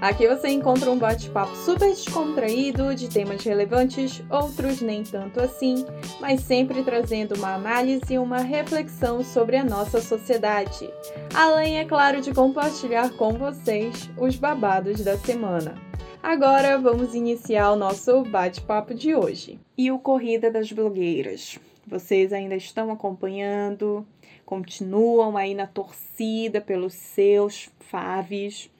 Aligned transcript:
Aqui 0.00 0.28
você 0.28 0.48
encontra 0.48 0.92
um 0.92 0.96
bate-papo 0.96 1.56
super 1.56 1.88
descontraído 1.88 2.94
de 2.94 3.08
temas 3.08 3.42
relevantes, 3.42 4.22
outros 4.30 4.80
nem 4.80 5.02
tanto 5.02 5.40
assim, 5.40 5.84
mas 6.20 6.40
sempre 6.42 6.84
trazendo 6.84 7.34
uma 7.34 7.54
análise 7.54 8.14
e 8.14 8.18
uma 8.18 8.38
reflexão 8.38 9.24
sobre 9.24 9.56
a 9.56 9.64
nossa 9.64 10.00
sociedade. 10.00 10.88
Além, 11.34 11.80
é 11.80 11.84
claro, 11.84 12.20
de 12.20 12.32
compartilhar 12.32 13.10
com 13.16 13.32
vocês 13.32 14.08
os 14.16 14.36
babados 14.36 15.02
da 15.02 15.18
semana. 15.18 15.74
Agora 16.22 16.78
vamos 16.78 17.12
iniciar 17.16 17.72
o 17.72 17.76
nosso 17.76 18.22
bate-papo 18.22 18.94
de 18.94 19.16
hoje. 19.16 19.58
E 19.76 19.90
o 19.90 19.98
Corrida 19.98 20.48
das 20.48 20.70
Blogueiras. 20.70 21.58
Vocês 21.84 22.32
ainda 22.32 22.54
estão 22.54 22.92
acompanhando, 22.92 24.06
continuam 24.46 25.36
aí 25.36 25.54
na 25.54 25.66
torcida 25.66 26.60
pelos 26.60 26.94
seus 26.94 27.68
faves. 27.80 28.70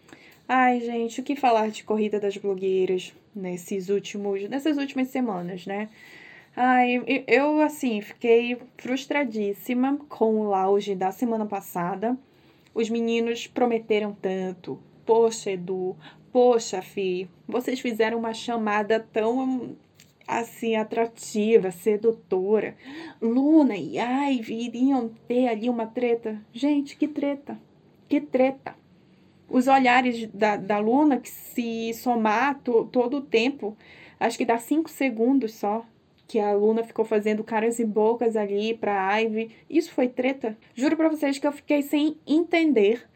Ai, 0.50 0.80
gente, 0.80 1.20
o 1.20 1.22
que 1.22 1.36
falar 1.36 1.68
de 1.70 1.84
corrida 1.84 2.18
das 2.18 2.38
blogueiras 2.38 3.12
nesses 3.34 3.90
últimos, 3.90 4.48
nessas 4.48 4.78
últimas 4.78 5.08
semanas, 5.08 5.66
né? 5.66 5.90
Ai, 6.56 7.02
eu 7.26 7.60
assim 7.60 8.00
fiquei 8.00 8.56
frustradíssima 8.78 9.98
com 10.08 10.36
o 10.36 10.44
lounge 10.44 10.94
da 10.94 11.12
semana 11.12 11.44
passada. 11.44 12.16
Os 12.74 12.88
meninos 12.88 13.46
prometeram 13.46 14.16
tanto. 14.22 14.78
Poxa, 15.04 15.50
Edu, 15.50 15.94
poxa, 16.32 16.80
Fi, 16.80 17.28
vocês 17.46 17.78
fizeram 17.78 18.18
uma 18.18 18.32
chamada 18.32 18.98
tão 19.12 19.76
assim 20.26 20.76
atrativa, 20.76 21.70
sedutora. 21.70 22.74
Luna 23.20 23.76
e 23.76 23.98
Ivy 23.98 24.64
iriam 24.64 25.10
ter 25.28 25.46
ali 25.46 25.68
uma 25.68 25.86
treta. 25.86 26.40
Gente, 26.54 26.96
que 26.96 27.06
treta! 27.06 27.58
Que 28.08 28.18
treta! 28.18 28.77
Os 29.48 29.66
olhares 29.66 30.26
da, 30.28 30.56
da 30.56 30.78
Luna, 30.78 31.18
que 31.18 31.30
se 31.30 31.94
somar 31.94 32.60
to, 32.60 32.84
todo 32.92 33.18
o 33.18 33.22
tempo, 33.22 33.76
acho 34.20 34.36
que 34.36 34.44
dá 34.44 34.58
cinco 34.58 34.90
segundos 34.90 35.54
só, 35.54 35.84
que 36.26 36.38
a 36.38 36.52
Luna 36.52 36.84
ficou 36.84 37.04
fazendo 37.04 37.42
caras 37.42 37.78
e 37.78 37.84
bocas 37.84 38.36
ali 38.36 38.74
pra 38.74 39.18
Ivy. 39.20 39.50
Isso 39.68 39.92
foi 39.92 40.08
treta. 40.08 40.56
Juro 40.74 40.96
pra 40.96 41.08
vocês 41.08 41.38
que 41.38 41.46
eu 41.46 41.52
fiquei 41.52 41.80
sem 41.80 42.18
entender. 42.26 43.08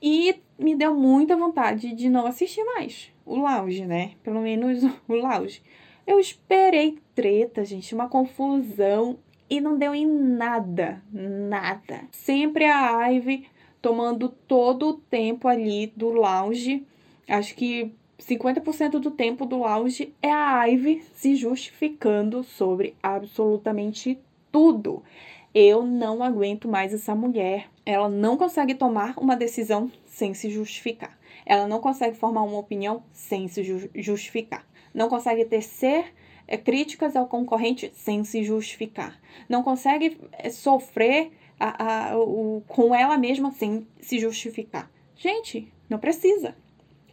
E 0.00 0.36
me 0.58 0.74
deu 0.74 0.94
muita 0.94 1.36
vontade 1.36 1.92
de 1.92 2.08
não 2.08 2.26
assistir 2.26 2.64
mais 2.64 3.12
o 3.26 3.36
lounge, 3.36 3.86
né? 3.86 4.12
Pelo 4.22 4.40
menos 4.40 4.82
o 5.08 5.14
lounge. 5.14 5.62
Eu 6.06 6.18
esperei 6.18 6.98
treta, 7.14 7.64
gente, 7.64 7.94
uma 7.94 8.08
confusão 8.08 9.18
e 9.48 9.60
não 9.60 9.78
deu 9.78 9.94
em 9.94 10.06
nada, 10.06 11.02
nada. 11.12 12.02
Sempre 12.10 12.64
a 12.64 13.08
Ivy 13.08 13.46
tomando 13.80 14.28
todo 14.28 14.88
o 14.88 14.94
tempo 14.94 15.48
ali 15.48 15.92
do 15.96 16.10
lounge. 16.10 16.86
Acho 17.28 17.54
que 17.54 17.92
50% 18.18 18.98
do 18.98 19.10
tempo 19.10 19.46
do 19.46 19.58
lounge 19.58 20.14
é 20.22 20.30
a 20.30 20.64
Ivy 20.64 21.02
se 21.14 21.34
justificando 21.34 22.42
sobre 22.42 22.94
absolutamente 23.02 24.18
tudo. 24.50 25.02
Eu 25.54 25.82
não 25.82 26.22
aguento 26.22 26.68
mais 26.68 26.94
essa 26.94 27.14
mulher. 27.14 27.68
Ela 27.84 28.08
não 28.08 28.36
consegue 28.36 28.74
tomar 28.74 29.14
uma 29.18 29.36
decisão 29.36 29.90
sem 30.06 30.34
se 30.34 30.50
justificar. 30.50 31.18
Ela 31.44 31.66
não 31.66 31.80
consegue 31.80 32.16
formar 32.16 32.42
uma 32.42 32.58
opinião 32.58 33.02
sem 33.12 33.48
se 33.48 33.62
justificar 33.94 34.64
não 34.94 35.08
consegue 35.08 35.44
tecer 35.44 36.12
é, 36.46 36.56
críticas 36.56 37.16
ao 37.16 37.26
concorrente 37.26 37.90
sem 37.94 38.24
se 38.24 38.42
justificar, 38.42 39.20
não 39.48 39.62
consegue 39.62 40.18
é, 40.32 40.50
sofrer 40.50 41.32
a, 41.60 42.12
a, 42.12 42.18
o, 42.18 42.62
com 42.66 42.94
ela 42.94 43.18
mesma 43.18 43.50
sem 43.50 43.86
se 44.00 44.18
justificar. 44.18 44.90
Gente, 45.14 45.70
não 45.88 45.98
precisa. 45.98 46.56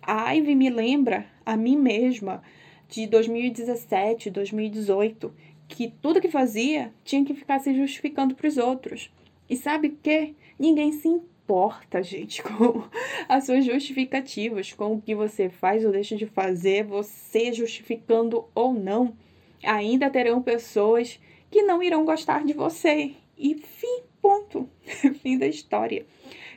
A 0.02 0.32
Ivy 0.32 0.56
me 0.56 0.70
lembra 0.70 1.28
a 1.46 1.58
mim 1.58 1.76
mesma 1.76 2.42
de 2.88 3.06
2017, 3.06 4.32
2018, 4.32 5.34
que 5.68 5.94
tudo 6.02 6.22
que 6.22 6.32
fazia 6.32 6.94
tinha 7.04 7.26
que 7.26 7.34
ficar 7.34 7.60
se 7.60 7.76
justificando 7.76 8.34
para 8.34 8.48
os 8.48 8.58
outros. 8.58 9.12
E 9.50 9.58
sabe 9.58 9.90
o 9.90 9.98
que? 10.02 10.34
Ninguém 10.58 10.94
se 10.94 11.10
importa, 11.10 12.02
gente, 12.02 12.42
com 12.44 12.84
as 13.28 13.46
suas 13.46 13.66
justificativas, 13.66 14.72
com 14.72 14.94
o 14.94 15.02
que 15.02 15.14
você 15.14 15.50
faz 15.50 15.84
ou 15.84 15.92
deixa 15.92 16.16
de 16.16 16.26
fazer, 16.26 16.86
você 16.86 17.52
justificando 17.52 18.46
ou 18.56 18.74
não, 18.74 19.14
ainda 19.62 20.10
terão 20.10 20.42
pessoas 20.42 21.20
que 21.52 21.64
não 21.64 21.84
irão 21.84 22.06
gostar 22.06 22.46
de 22.46 22.54
você. 22.54 23.14
E 23.38 23.56
fim, 23.56 24.07
ponto. 24.28 24.70
fim 25.22 25.38
da 25.38 25.48
história. 25.48 26.06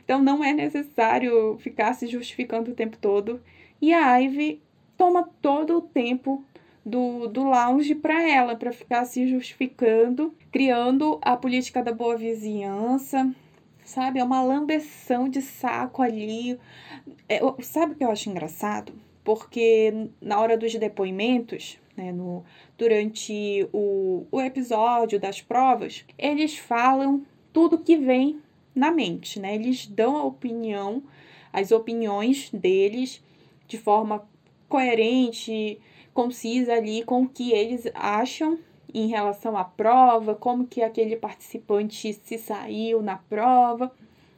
Então 0.03 0.21
não 0.21 0.43
é 0.43 0.51
necessário 0.51 1.57
ficar 1.59 1.93
se 1.93 2.05
justificando 2.05 2.71
o 2.71 2.75
tempo 2.75 2.97
todo. 2.97 3.41
E 3.81 3.93
a 3.93 4.17
Ivy 4.17 4.61
toma 4.97 5.29
todo 5.41 5.77
o 5.77 5.81
tempo 5.81 6.43
do, 6.85 7.27
do 7.27 7.43
lounge 7.43 7.95
para 7.95 8.21
ela, 8.27 8.57
para 8.57 8.73
ficar 8.73 9.05
se 9.05 9.25
justificando, 9.25 10.35
criando 10.51 11.17
a 11.21 11.37
política 11.37 11.81
da 11.81 11.93
boa 11.93 12.17
vizinhança, 12.17 13.33
sabe? 13.85 14.19
É 14.19 14.23
uma 14.23 14.43
lambeção 14.43 15.29
de 15.29 15.41
saco 15.41 16.01
ali. 16.01 16.59
É, 17.29 17.39
sabe 17.61 17.93
o 17.93 17.95
que 17.95 18.03
eu 18.03 18.11
acho 18.11 18.29
engraçado? 18.29 18.93
Porque 19.23 20.09
na 20.19 20.39
hora 20.39 20.57
dos 20.57 20.75
depoimentos, 20.75 21.79
né, 21.95 22.11
no, 22.11 22.43
durante 22.77 23.67
o, 23.71 24.25
o 24.29 24.41
episódio 24.41 25.19
das 25.19 25.39
provas, 25.39 26.03
eles 26.17 26.57
falam 26.57 27.25
tudo 27.53 27.77
que 27.77 27.97
vem 27.97 28.39
na 28.73 28.91
mente, 28.91 29.39
né? 29.39 29.55
Eles 29.55 29.85
dão 29.85 30.15
a 30.15 30.23
opinião, 30.23 31.03
as 31.51 31.71
opiniões 31.71 32.49
deles 32.51 33.21
de 33.67 33.77
forma 33.77 34.27
coerente, 34.67 35.79
concisa 36.13 36.73
ali 36.73 37.03
com 37.03 37.23
o 37.23 37.29
que 37.29 37.51
eles 37.51 37.89
acham 37.93 38.59
em 38.93 39.07
relação 39.07 39.57
à 39.57 39.63
prova, 39.63 40.35
como 40.35 40.67
que 40.67 40.81
aquele 40.81 41.15
participante 41.15 42.13
se 42.13 42.37
saiu 42.37 43.01
na 43.01 43.17
prova. 43.17 43.91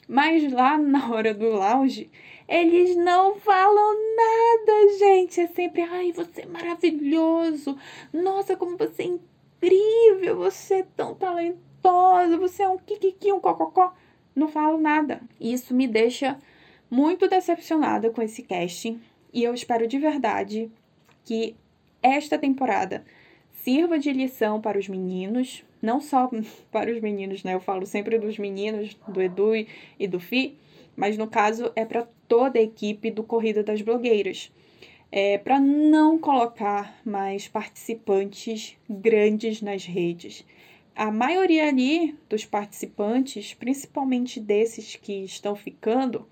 Mas 0.07 0.51
lá 0.51 0.77
na 0.77 1.11
hora 1.11 1.33
do 1.33 1.49
lounge, 1.49 2.11
eles 2.47 2.95
não 2.95 3.35
falam 3.39 3.95
nada, 4.15 4.97
gente. 4.99 5.39
É 5.39 5.47
sempre, 5.47 5.81
ai, 5.81 6.11
você 6.11 6.41
é 6.41 6.45
maravilhoso. 6.45 7.77
Nossa, 8.11 8.55
como 8.55 8.77
você 8.77 9.03
é 9.03 9.05
incrível. 9.05 10.37
Você 10.37 10.75
é 10.75 10.87
tão 10.95 11.15
talentosa. 11.83 12.37
Você 12.37 12.63
é 12.63 12.69
um 12.69 12.77
kikiki, 12.77 13.31
um 13.31 13.39
cococó. 13.39 13.93
Não 14.35 14.47
falo 14.47 14.79
nada. 14.79 15.21
Isso 15.39 15.73
me 15.73 15.87
deixa 15.87 16.39
muito 16.89 17.27
decepcionada 17.27 18.09
com 18.09 18.21
esse 18.21 18.41
casting. 18.41 19.01
E 19.31 19.43
eu 19.43 19.53
espero 19.53 19.87
de 19.87 19.99
verdade 19.99 20.71
que 21.25 21.55
esta 22.01 22.37
temporada 22.37 23.03
sirva 23.51 23.99
de 23.99 24.11
lição 24.11 24.59
para 24.59 24.77
os 24.77 24.87
meninos, 24.87 25.63
não 25.81 26.01
só 26.01 26.29
para 26.71 26.91
os 26.91 27.01
meninos, 27.01 27.43
né? 27.43 27.53
Eu 27.53 27.59
falo 27.59 27.85
sempre 27.85 28.17
dos 28.17 28.37
meninos, 28.37 28.95
do 29.07 29.21
Edu 29.21 29.51
e 29.99 30.07
do 30.07 30.19
Fi, 30.19 30.57
mas 30.95 31.17
no 31.17 31.27
caso 31.27 31.71
é 31.75 31.85
para 31.85 32.07
toda 32.27 32.59
a 32.59 32.61
equipe 32.61 33.09
do 33.09 33.23
Corrida 33.23 33.63
das 33.63 33.81
Blogueiras. 33.81 34.51
É, 35.11 35.37
para 35.37 35.59
não 35.59 36.17
colocar 36.17 36.99
mais 37.05 37.47
participantes 37.47 38.75
grandes 38.89 39.61
nas 39.61 39.85
redes. 39.85 40.43
A 40.95 41.11
maioria 41.11 41.67
ali 41.67 42.15
dos 42.29 42.45
participantes, 42.45 43.53
principalmente 43.53 44.39
desses 44.39 44.95
que 44.95 45.23
estão 45.23 45.55
ficando, 45.55 46.27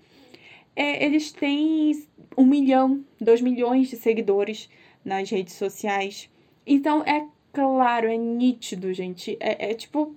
é, 0.76 1.04
eles 1.04 1.32
têm 1.32 2.06
um 2.36 2.46
milhão, 2.46 3.04
dois 3.20 3.40
milhões 3.40 3.88
de 3.88 3.96
seguidores 3.96 4.70
nas 5.04 5.28
redes 5.30 5.54
sociais. 5.54 6.30
Então, 6.66 7.02
é 7.02 7.26
claro, 7.52 8.08
é 8.08 8.16
nítido, 8.16 8.92
gente. 8.92 9.36
É, 9.40 9.70
é 9.70 9.74
tipo. 9.74 10.14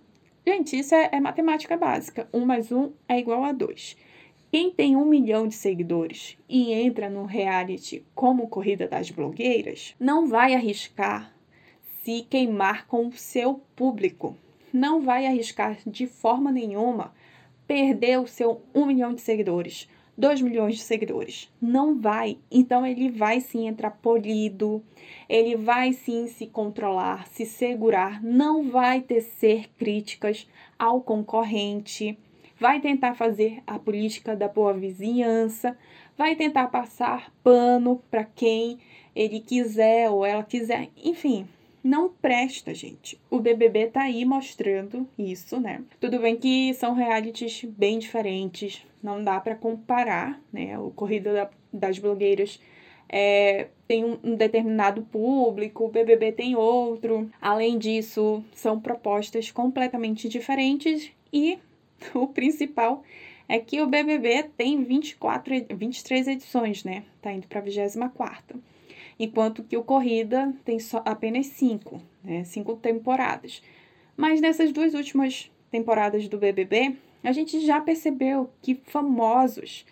Gente, 0.47 0.77
isso 0.77 0.93
é, 0.93 1.09
é, 1.11 1.19
matemática 1.19 1.75
básica. 1.75 2.29
Um 2.31 2.45
mais 2.45 2.71
um 2.71 2.91
é 3.09 3.17
igual 3.19 3.43
a 3.43 3.51
dois. 3.51 3.97
Quem 4.51 4.69
tem 4.69 4.95
um 4.95 5.05
milhão 5.05 5.47
de 5.47 5.55
seguidores 5.55 6.37
e 6.47 6.71
entra 6.71 7.09
no 7.09 7.25
reality 7.25 8.05
como 8.13 8.47
Corrida 8.47 8.87
das 8.87 9.09
Blogueiras, 9.09 9.95
não 9.99 10.27
vai 10.27 10.53
arriscar 10.53 11.34
se 12.05 12.21
queimar 12.21 12.85
com 12.85 13.07
o 13.07 13.11
seu 13.13 13.55
público. 13.75 14.37
Não 14.71 15.01
vai 15.01 15.25
arriscar 15.25 15.79
de 15.87 16.05
forma 16.05 16.51
nenhuma 16.51 17.11
perder 17.65 18.19
o 18.19 18.27
seu 18.27 18.61
um 18.75 18.85
milhão 18.85 19.11
de 19.11 19.21
seguidores 19.21 19.89
2 20.17 20.39
milhões 20.41 20.75
de 20.75 20.81
seguidores. 20.81 21.51
Não 21.61 21.99
vai. 21.99 22.37
Então 22.49 22.85
ele 22.85 23.09
vai 23.09 23.41
sim 23.41 23.67
entrar 23.67 23.91
polido, 23.91 24.81
ele 25.27 25.57
vai 25.57 25.91
sim 25.91 26.27
se 26.27 26.47
controlar, 26.47 27.27
se 27.27 27.45
segurar, 27.45 28.23
não 28.23 28.69
vai 28.69 29.01
tecer 29.01 29.67
críticas 29.77 30.47
ao 30.79 31.01
concorrente, 31.01 32.17
vai 32.57 32.79
tentar 32.79 33.15
fazer 33.15 33.61
a 33.67 33.77
política 33.77 34.37
da 34.37 34.47
boa 34.47 34.73
vizinhança, 34.73 35.77
vai 36.17 36.35
tentar 36.35 36.67
passar 36.67 37.33
pano 37.43 38.01
para 38.09 38.23
quem 38.23 38.79
ele 39.13 39.41
quiser 39.41 40.09
ou 40.09 40.25
ela 40.25 40.43
quiser, 40.43 40.89
enfim, 40.95 41.45
não 41.85 42.09
presta, 42.09 42.73
gente. 42.73 43.21
O 43.29 43.39
BBB 43.39 43.85
tá 43.91 44.01
aí 44.01 44.25
mostrando 44.25 45.07
isso, 45.15 45.59
né? 45.59 45.83
Tudo 45.99 46.17
bem 46.17 46.35
que 46.35 46.73
são 46.73 46.95
realities 46.95 47.63
bem 47.63 47.99
diferentes, 47.99 48.83
não 49.03 49.23
dá 49.23 49.39
para 49.39 49.53
comparar, 49.53 50.41
né? 50.51 50.79
O 50.79 50.89
Corrida 50.89 51.47
das 51.71 51.99
Blogueiras 51.99 52.59
é, 53.07 53.67
tem 53.87 54.03
um, 54.03 54.17
um 54.23 54.35
determinado 54.35 55.03
público, 55.03 55.85
o 55.85 55.89
BBB 55.89 56.31
tem 56.31 56.55
outro. 56.55 57.29
Além 57.39 57.77
disso, 57.77 58.43
são 58.51 58.81
propostas 58.81 59.51
completamente 59.51 60.27
diferentes 60.27 61.11
e 61.31 61.59
o 62.15 62.25
principal 62.25 63.03
é 63.47 63.59
que 63.59 63.79
o 63.79 63.85
BBB 63.85 64.49
tem 64.57 64.83
24, 64.83 65.53
23 65.75 66.29
edições, 66.29 66.83
né? 66.83 67.03
Tá 67.21 67.31
indo 67.31 67.45
para 67.45 67.59
a 67.59 67.61
24 67.61 68.59
enquanto 69.19 69.63
que 69.63 69.77
o 69.77 69.83
Corrida 69.83 70.53
tem 70.63 70.79
só 70.79 71.01
apenas 71.05 71.47
cinco, 71.47 72.01
né? 72.23 72.43
Cinco 72.43 72.75
temporadas. 72.75 73.61
Mas 74.15 74.41
nessas 74.41 74.71
duas 74.71 74.93
últimas 74.93 75.51
temporadas 75.71 76.27
do 76.27 76.37
BBB, 76.37 76.95
a 77.23 77.31
gente 77.31 77.59
já 77.65 77.81
percebeu 77.81 78.49
que 78.61 78.75
famosos 78.85 79.85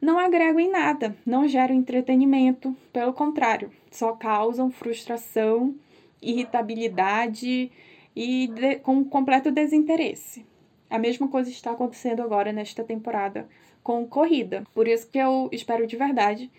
não 0.00 0.18
agregam 0.18 0.60
em 0.60 0.70
nada, 0.70 1.16
não 1.24 1.48
geram 1.48 1.74
entretenimento, 1.74 2.76
pelo 2.92 3.12
contrário, 3.12 3.70
só 3.90 4.12
causam 4.12 4.70
frustração, 4.70 5.74
irritabilidade 6.20 7.70
e 8.14 8.48
de, 8.48 8.76
com 8.76 9.04
completo 9.04 9.50
desinteresse. 9.50 10.44
A 10.90 10.98
mesma 10.98 11.28
coisa 11.28 11.48
está 11.48 11.70
acontecendo 11.72 12.22
agora 12.22 12.52
nesta 12.52 12.84
temporada 12.84 13.48
com 13.82 14.06
corrida. 14.06 14.64
Por 14.74 14.86
isso 14.86 15.08
que 15.10 15.18
eu 15.18 15.48
espero 15.52 15.86
de 15.86 15.96
verdade 15.96 16.50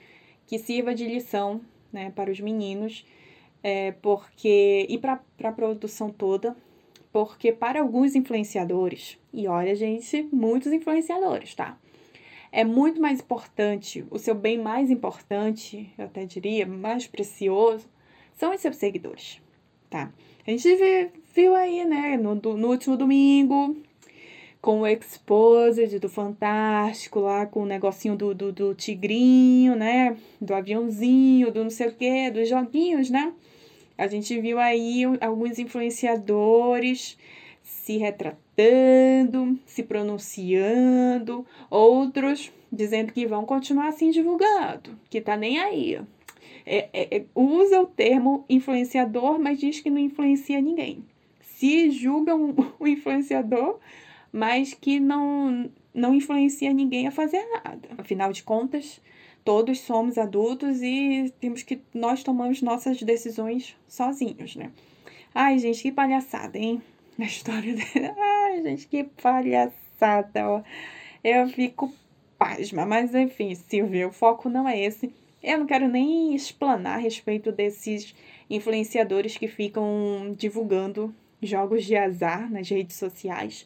que 0.48 0.58
sirva 0.58 0.94
de 0.94 1.06
lição 1.06 1.62
né, 1.96 2.12
para 2.14 2.30
os 2.30 2.42
meninos, 2.42 3.06
é, 3.64 3.94
porque 3.94 4.86
e 4.90 4.98
para 4.98 5.22
a 5.44 5.52
produção 5.52 6.10
toda, 6.10 6.56
porque 7.12 7.54
para 7.54 7.80
alguns 7.80 8.14
influenciadores, 8.16 9.18
e 9.34 9.48
olha, 9.48 9.74
gente, 9.74 10.28
muitos 10.32 10.74
influenciadores, 10.74 11.56
tá? 11.56 11.80
É 12.52 12.66
muito 12.66 13.02
mais 13.02 13.20
importante, 13.22 14.06
o 14.12 14.20
seu 14.20 14.36
bem 14.36 14.58
mais 14.58 14.92
importante, 14.92 15.90
eu 15.98 16.06
até 16.06 16.26
diria, 16.26 16.66
mais 16.66 17.08
precioso, 17.08 17.90
são 18.34 18.54
os 18.54 18.60
seus 18.60 18.76
seguidores, 18.76 19.42
tá? 19.90 20.12
A 20.46 20.52
gente 20.52 20.68
viu 21.34 21.56
aí, 21.56 21.86
né, 21.86 22.18
no, 22.18 22.36
no 22.36 22.68
último 22.68 22.98
domingo, 22.98 23.78
com 24.66 24.82
o 24.82 24.88
Exposed 24.88 26.00
do 26.00 26.10
Fantástico, 26.10 27.20
lá 27.20 27.46
com 27.46 27.62
o 27.62 27.66
negocinho 27.68 28.16
do, 28.16 28.34
do, 28.34 28.52
do 28.52 28.74
tigrinho, 28.74 29.76
né? 29.76 30.18
Do 30.42 30.56
aviãozinho, 30.56 31.52
do 31.52 31.66
não 31.66 31.70
sei 31.70 31.90
o 31.90 31.94
quê, 31.94 32.32
dos 32.32 32.50
joguinhos, 32.50 33.12
né? 33.12 33.32
A 33.96 34.08
gente 34.08 34.42
viu 34.42 34.58
aí 34.58 35.04
alguns 35.22 35.60
influenciadores 35.60 37.16
se 37.62 37.98
retratando, 37.98 39.56
se 39.68 39.84
pronunciando, 39.84 41.46
outros 41.70 42.52
dizendo 42.72 43.14
que 43.14 43.28
vão 43.28 43.46
continuar 43.46 43.90
assim 43.90 44.10
divulgando, 44.10 44.98
que 45.12 45.22
tá 45.22 45.38
nem 45.38 45.60
aí. 45.60 46.02
É, 46.66 46.90
é, 46.92 47.18
é, 47.18 47.26
usa 47.36 47.82
o 47.82 47.86
termo 47.86 48.44
influenciador, 48.50 49.38
mas 49.38 49.60
diz 49.60 49.80
que 49.80 49.92
não 49.92 50.00
influencia 50.00 50.60
ninguém. 50.60 51.06
Se 51.40 51.92
julgam 51.92 52.56
o 52.80 52.88
influenciador, 52.88 53.80
mas 54.36 54.74
que 54.74 55.00
não, 55.00 55.72
não 55.94 56.14
influencia 56.14 56.74
ninguém 56.74 57.08
a 57.08 57.12
fazer 57.12 57.42
nada. 57.54 57.88
Afinal 57.98 58.34
de 58.34 58.44
contas, 58.44 59.00
todos 59.46 59.80
somos 59.80 60.18
adultos 60.18 60.82
e 60.82 61.34
temos 61.40 61.64
que 61.64 61.80
nós 61.94 62.22
tomamos 62.22 62.62
nossas 62.62 63.02
decisões 63.02 63.78
sozinhos, 63.88 64.58
né? 64.58 64.74
Ai, 65.34 65.58
gente, 65.58 65.82
que 65.82 65.90
palhaçada, 65.90 66.58
hein? 66.58 66.82
A 67.18 67.24
história 67.24 67.74
dele. 67.74 68.12
Ai, 68.18 68.62
gente, 68.62 68.88
que 68.88 69.06
palhaçada, 69.06 70.50
ó. 70.50 70.62
Eu 71.24 71.48
fico 71.48 71.94
pasma, 72.38 72.86
mas 72.86 73.16
enfim, 73.16 73.56
Silvia, 73.56 74.06
o 74.06 74.12
foco 74.12 74.50
não 74.50 74.68
é 74.68 74.78
esse. 74.78 75.14
Eu 75.42 75.60
não 75.60 75.66
quero 75.66 75.88
nem 75.88 76.36
explanar 76.36 76.98
a 76.98 77.02
respeito 77.02 77.54
desses 77.54 78.14
influenciadores 78.50 79.38
que 79.38 79.48
ficam 79.48 80.36
divulgando 80.38 81.16
jogos 81.42 81.86
de 81.86 81.96
azar 81.96 82.52
nas 82.52 82.68
redes 82.68 82.98
sociais. 82.98 83.66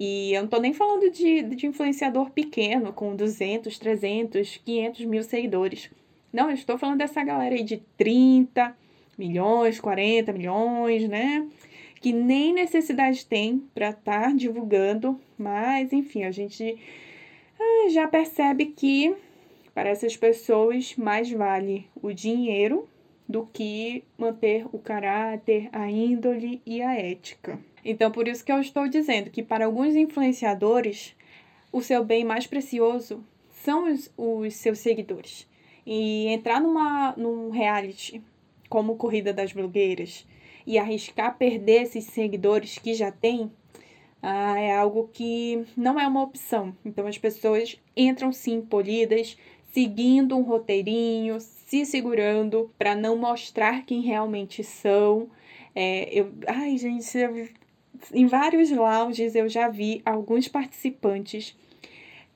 E 0.00 0.32
eu 0.32 0.42
não 0.42 0.48
tô 0.48 0.60
nem 0.60 0.72
falando 0.72 1.10
de, 1.10 1.42
de 1.42 1.66
influenciador 1.66 2.30
pequeno, 2.30 2.92
com 2.92 3.16
200, 3.16 3.76
300, 3.80 4.58
500 4.58 5.04
mil 5.04 5.24
seguidores. 5.24 5.90
Não, 6.32 6.48
eu 6.48 6.54
estou 6.54 6.78
falando 6.78 6.98
dessa 6.98 7.24
galera 7.24 7.56
aí 7.56 7.64
de 7.64 7.78
30 7.96 8.76
milhões, 9.18 9.80
40 9.80 10.32
milhões, 10.32 11.08
né? 11.08 11.44
Que 12.00 12.12
nem 12.12 12.54
necessidade 12.54 13.26
tem 13.26 13.58
para 13.74 13.90
estar 13.90 14.22
tá 14.22 14.32
divulgando, 14.32 15.20
mas 15.36 15.92
enfim, 15.92 16.22
a 16.22 16.30
gente 16.30 16.78
ah, 17.58 17.88
já 17.90 18.06
percebe 18.06 18.66
que 18.66 19.12
para 19.74 19.88
essas 19.88 20.16
pessoas 20.16 20.94
mais 20.94 21.28
vale 21.28 21.88
o 22.00 22.12
dinheiro 22.12 22.88
do 23.28 23.44
que 23.52 24.04
manter 24.16 24.64
o 24.72 24.78
caráter, 24.78 25.68
a 25.72 25.90
índole 25.90 26.62
e 26.64 26.80
a 26.80 26.94
ética. 26.94 27.58
Então, 27.84 28.10
por 28.10 28.28
isso 28.28 28.44
que 28.44 28.52
eu 28.52 28.60
estou 28.60 28.88
dizendo 28.88 29.30
que 29.30 29.42
para 29.42 29.66
alguns 29.66 29.94
influenciadores, 29.94 31.14
o 31.72 31.80
seu 31.80 32.04
bem 32.04 32.24
mais 32.24 32.46
precioso 32.46 33.24
são 33.50 33.92
os, 33.92 34.10
os 34.16 34.54
seus 34.54 34.78
seguidores. 34.78 35.46
E 35.86 36.26
entrar 36.28 36.60
numa, 36.60 37.14
num 37.16 37.50
reality 37.50 38.22
como 38.68 38.96
Corrida 38.96 39.32
das 39.32 39.52
Blogueiras 39.52 40.26
e 40.66 40.78
arriscar 40.78 41.38
perder 41.38 41.82
esses 41.82 42.04
seguidores 42.04 42.78
que 42.78 42.92
já 42.92 43.10
tem, 43.10 43.50
ah, 44.22 44.60
é 44.60 44.76
algo 44.76 45.08
que 45.12 45.64
não 45.76 45.98
é 45.98 46.06
uma 46.06 46.22
opção. 46.22 46.76
Então 46.84 47.06
as 47.06 47.16
pessoas 47.16 47.80
entram 47.96 48.32
sim 48.32 48.60
polidas, 48.60 49.38
seguindo 49.72 50.36
um 50.36 50.42
roteirinho, 50.42 51.40
se 51.40 51.86
segurando 51.86 52.70
para 52.78 52.94
não 52.94 53.16
mostrar 53.16 53.84
quem 53.84 54.02
realmente 54.02 54.62
são. 54.62 55.30
É, 55.74 56.08
eu, 56.12 56.32
ai, 56.46 56.76
gente, 56.76 57.04
em 58.12 58.26
vários 58.26 58.70
lounges 58.70 59.34
eu 59.34 59.48
já 59.48 59.68
vi 59.68 60.02
alguns 60.04 60.48
participantes 60.48 61.56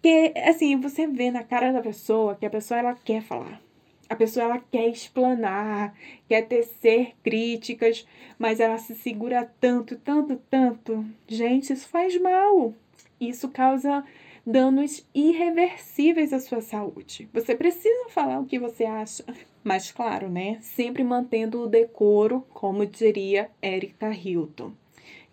que, 0.02 0.32
assim, 0.36 0.76
você 0.76 1.06
vê 1.06 1.30
na 1.30 1.44
cara 1.44 1.72
da 1.72 1.80
pessoa 1.80 2.34
que 2.34 2.44
a 2.44 2.50
pessoa 2.50 2.80
ela 2.80 2.94
quer 2.94 3.22
falar. 3.22 3.60
A 4.08 4.16
pessoa 4.16 4.44
ela 4.44 4.58
quer 4.58 4.88
explanar, 4.88 5.94
quer 6.28 6.42
tecer 6.42 7.14
críticas, 7.22 8.06
mas 8.38 8.60
ela 8.60 8.76
se 8.76 8.94
segura 8.94 9.50
tanto, 9.60 9.96
tanto, 9.96 10.36
tanto. 10.50 11.04
Gente, 11.26 11.72
isso 11.72 11.88
faz 11.88 12.20
mal. 12.20 12.74
Isso 13.18 13.48
causa 13.48 14.04
danos 14.44 15.06
irreversíveis 15.14 16.32
à 16.32 16.40
sua 16.40 16.60
saúde. 16.60 17.28
Você 17.32 17.54
precisa 17.54 18.08
falar 18.10 18.40
o 18.40 18.44
que 18.44 18.58
você 18.58 18.84
acha, 18.84 19.24
mas 19.62 19.92
claro, 19.92 20.28
né? 20.28 20.58
Sempre 20.60 21.04
mantendo 21.04 21.62
o 21.62 21.68
decoro, 21.68 22.44
como 22.50 22.84
diria 22.84 23.50
Erika 23.62 24.12
Hilton. 24.12 24.72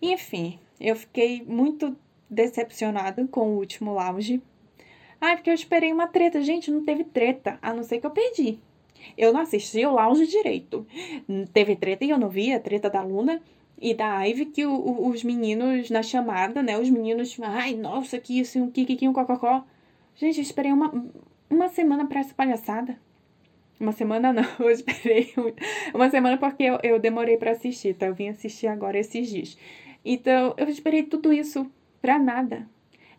Enfim, 0.00 0.58
eu 0.80 0.96
fiquei 0.96 1.42
muito 1.44 1.96
decepcionada 2.28 3.26
com 3.26 3.50
o 3.50 3.58
último 3.58 3.92
lounge. 3.92 4.40
Ah, 5.20 5.34
porque 5.34 5.50
eu 5.50 5.54
esperei 5.54 5.92
uma 5.92 6.06
treta. 6.06 6.40
Gente, 6.40 6.70
não 6.70 6.84
teve 6.84 7.04
treta, 7.04 7.58
a 7.60 7.74
não 7.74 7.82
ser 7.82 8.00
que 8.00 8.06
eu 8.06 8.10
perdi. 8.10 8.58
Eu 9.16 9.32
não 9.32 9.40
assisti 9.40 9.84
o 9.84 9.92
lounge 9.92 10.26
direito. 10.26 10.86
Teve 11.52 11.76
treta 11.76 12.04
e 12.04 12.10
eu 12.10 12.18
não 12.18 12.28
vi 12.28 12.52
a 12.52 12.60
treta 12.60 12.88
da 12.88 13.02
Luna 13.02 13.42
e 13.80 13.94
da 13.94 14.22
Ivy, 14.22 14.46
que 14.46 14.66
o, 14.66 14.72
o, 14.72 15.08
os 15.08 15.24
meninos 15.24 15.90
na 15.90 16.02
chamada, 16.02 16.62
né? 16.62 16.78
Os 16.78 16.90
meninos, 16.90 17.36
ai, 17.42 17.74
nossa, 17.74 18.18
que 18.18 18.38
isso, 18.38 18.58
um 18.58 18.70
kiki, 18.70 19.08
um 19.08 19.12
cococó. 19.12 19.64
Gente, 20.14 20.36
eu 20.36 20.42
esperei 20.42 20.72
uma, 20.72 20.92
uma 21.48 21.68
semana 21.68 22.06
pra 22.06 22.20
essa 22.20 22.34
palhaçada. 22.34 22.98
Uma 23.78 23.92
semana 23.92 24.32
não, 24.32 24.44
eu 24.60 24.70
esperei 24.70 25.32
uma 25.94 26.10
semana 26.10 26.36
porque 26.36 26.62
eu, 26.62 26.78
eu 26.82 26.98
demorei 26.98 27.38
para 27.38 27.52
assistir, 27.52 27.94
tá? 27.94 28.06
Eu 28.06 28.14
vim 28.14 28.28
assistir 28.28 28.66
agora 28.66 28.98
esses 28.98 29.28
dias. 29.28 29.56
Então, 30.04 30.54
eu 30.56 30.68
esperei 30.68 31.02
tudo 31.02 31.32
isso 31.32 31.70
pra 32.00 32.18
nada. 32.18 32.68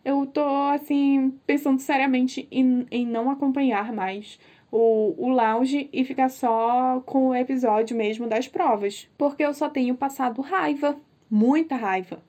Eu 0.04 0.26
tô, 0.26 0.44
assim, 0.74 1.32
pensando 1.46 1.80
seriamente 1.80 2.48
em, 2.50 2.86
em 2.90 3.06
não 3.06 3.30
acompanhar 3.30 3.92
mais 3.92 4.38
o, 4.70 5.14
o 5.16 5.28
lounge 5.28 5.88
e 5.92 6.04
ficar 6.04 6.28
só 6.28 7.00
com 7.06 7.28
o 7.28 7.34
episódio 7.34 7.96
mesmo 7.96 8.26
das 8.26 8.48
provas. 8.48 9.08
Porque 9.16 9.44
eu 9.44 9.54
só 9.54 9.68
tenho 9.68 9.94
passado 9.94 10.40
raiva, 10.40 10.96
muita 11.30 11.76
raiva. 11.76 12.22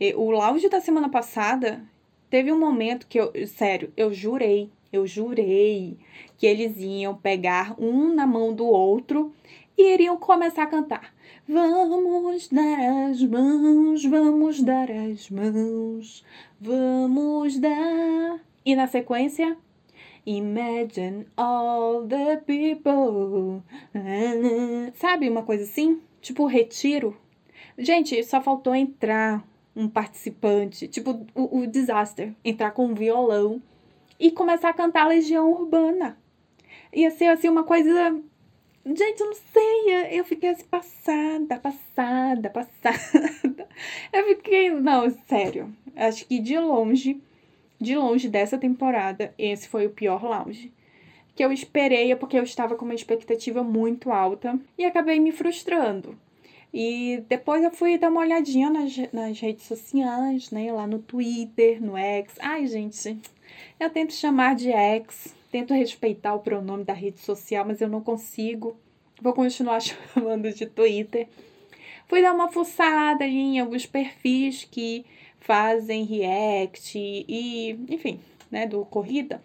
E, 0.00 0.14
o 0.14 0.30
lounge 0.30 0.68
da 0.68 0.80
semana 0.80 1.08
passada 1.08 1.84
teve 2.28 2.50
um 2.50 2.58
momento 2.58 3.06
que 3.06 3.20
eu, 3.20 3.30
sério, 3.46 3.92
eu 3.96 4.12
jurei, 4.12 4.70
eu 4.92 5.06
jurei 5.06 5.98
que 6.36 6.46
eles 6.46 6.76
iam 6.78 7.14
pegar 7.14 7.74
um 7.78 8.12
na 8.12 8.26
mão 8.26 8.52
do 8.52 8.66
outro 8.66 9.32
e 9.76 9.92
iriam 9.92 10.16
começar 10.16 10.64
a 10.64 10.66
cantar. 10.66 11.14
Vamos 11.48 12.48
dar 12.48 13.10
as 13.10 13.22
mãos, 13.22 14.04
vamos 14.04 14.62
dar 14.62 14.90
as 14.90 15.28
mãos, 15.30 16.24
vamos 16.60 17.58
dar. 17.58 18.40
E 18.64 18.76
na 18.76 18.86
sequência, 18.86 19.56
Imagine 20.24 21.26
all 21.36 22.06
the 22.06 22.36
people. 22.36 23.60
Sabe 24.94 25.28
uma 25.28 25.42
coisa 25.42 25.64
assim? 25.64 26.00
Tipo 26.20 26.46
retiro. 26.46 27.16
Gente, 27.76 28.22
só 28.22 28.40
faltou 28.40 28.72
entrar 28.72 29.44
um 29.74 29.88
participante, 29.88 30.86
tipo 30.86 31.26
o, 31.34 31.60
o 31.60 31.66
Disaster, 31.66 32.32
entrar 32.44 32.70
com 32.70 32.86
um 32.86 32.94
violão 32.94 33.60
e 34.20 34.30
começar 34.30 34.68
a 34.68 34.74
cantar 34.74 35.08
Legião 35.08 35.50
Urbana. 35.50 36.16
Ia 36.92 37.10
ser 37.10 37.26
assim 37.26 37.48
uma 37.48 37.64
coisa. 37.64 38.20
Gente, 38.84 39.20
eu 39.20 39.26
não 39.26 39.34
sei. 39.34 40.18
Eu 40.18 40.24
fiquei 40.24 40.50
assim, 40.50 40.64
passada, 40.64 41.58
passada, 41.58 42.50
passada. 42.50 43.68
Eu 44.12 44.26
fiquei. 44.26 44.70
Não, 44.70 45.08
sério. 45.28 45.72
Acho 45.96 46.26
que 46.26 46.38
de 46.38 46.58
longe 46.58 47.20
de 47.82 47.96
longe 47.96 48.28
dessa 48.28 48.56
temporada, 48.56 49.34
esse 49.36 49.68
foi 49.68 49.86
o 49.86 49.90
pior 49.90 50.22
lounge. 50.22 50.72
Que 51.34 51.44
eu 51.44 51.52
esperei 51.52 52.14
porque 52.14 52.38
eu 52.38 52.44
estava 52.44 52.76
com 52.76 52.84
uma 52.84 52.94
expectativa 52.94 53.64
muito 53.64 54.10
alta 54.12 54.58
e 54.78 54.84
acabei 54.84 55.18
me 55.18 55.32
frustrando. 55.32 56.16
E 56.72 57.22
depois 57.28 57.64
eu 57.64 57.70
fui 57.70 57.98
dar 57.98 58.10
uma 58.10 58.20
olhadinha 58.20 58.70
nas, 58.70 58.96
nas 59.12 59.40
redes 59.40 59.64
sociais, 59.66 60.50
né? 60.50 60.72
Lá 60.72 60.86
no 60.86 61.00
Twitter, 61.00 61.82
no 61.82 61.96
X. 61.96 62.34
Ai, 62.38 62.66
gente, 62.66 63.18
eu 63.80 63.90
tento 63.90 64.12
chamar 64.12 64.54
de 64.54 64.70
X, 64.70 65.34
tento 65.52 65.74
respeitar 65.74 66.34
o 66.34 66.40
pronome 66.40 66.82
da 66.82 66.94
rede 66.94 67.20
social, 67.20 67.64
mas 67.64 67.80
eu 67.80 67.88
não 67.88 68.00
consigo. 68.00 68.74
Vou 69.20 69.34
continuar 69.34 69.78
chamando 69.84 70.50
de 70.50 70.66
Twitter. 70.66 71.28
Fui 72.08 72.22
dar 72.22 72.34
uma 72.34 72.50
fuçada 72.50 73.24
em 73.24 73.60
alguns 73.60 73.86
perfis 73.86 74.64
que 74.64 75.04
fazem 75.38 76.04
react 76.04 76.98
e, 76.98 77.78
enfim, 77.88 78.18
né, 78.50 78.66
do 78.66 78.84
corrida. 78.86 79.42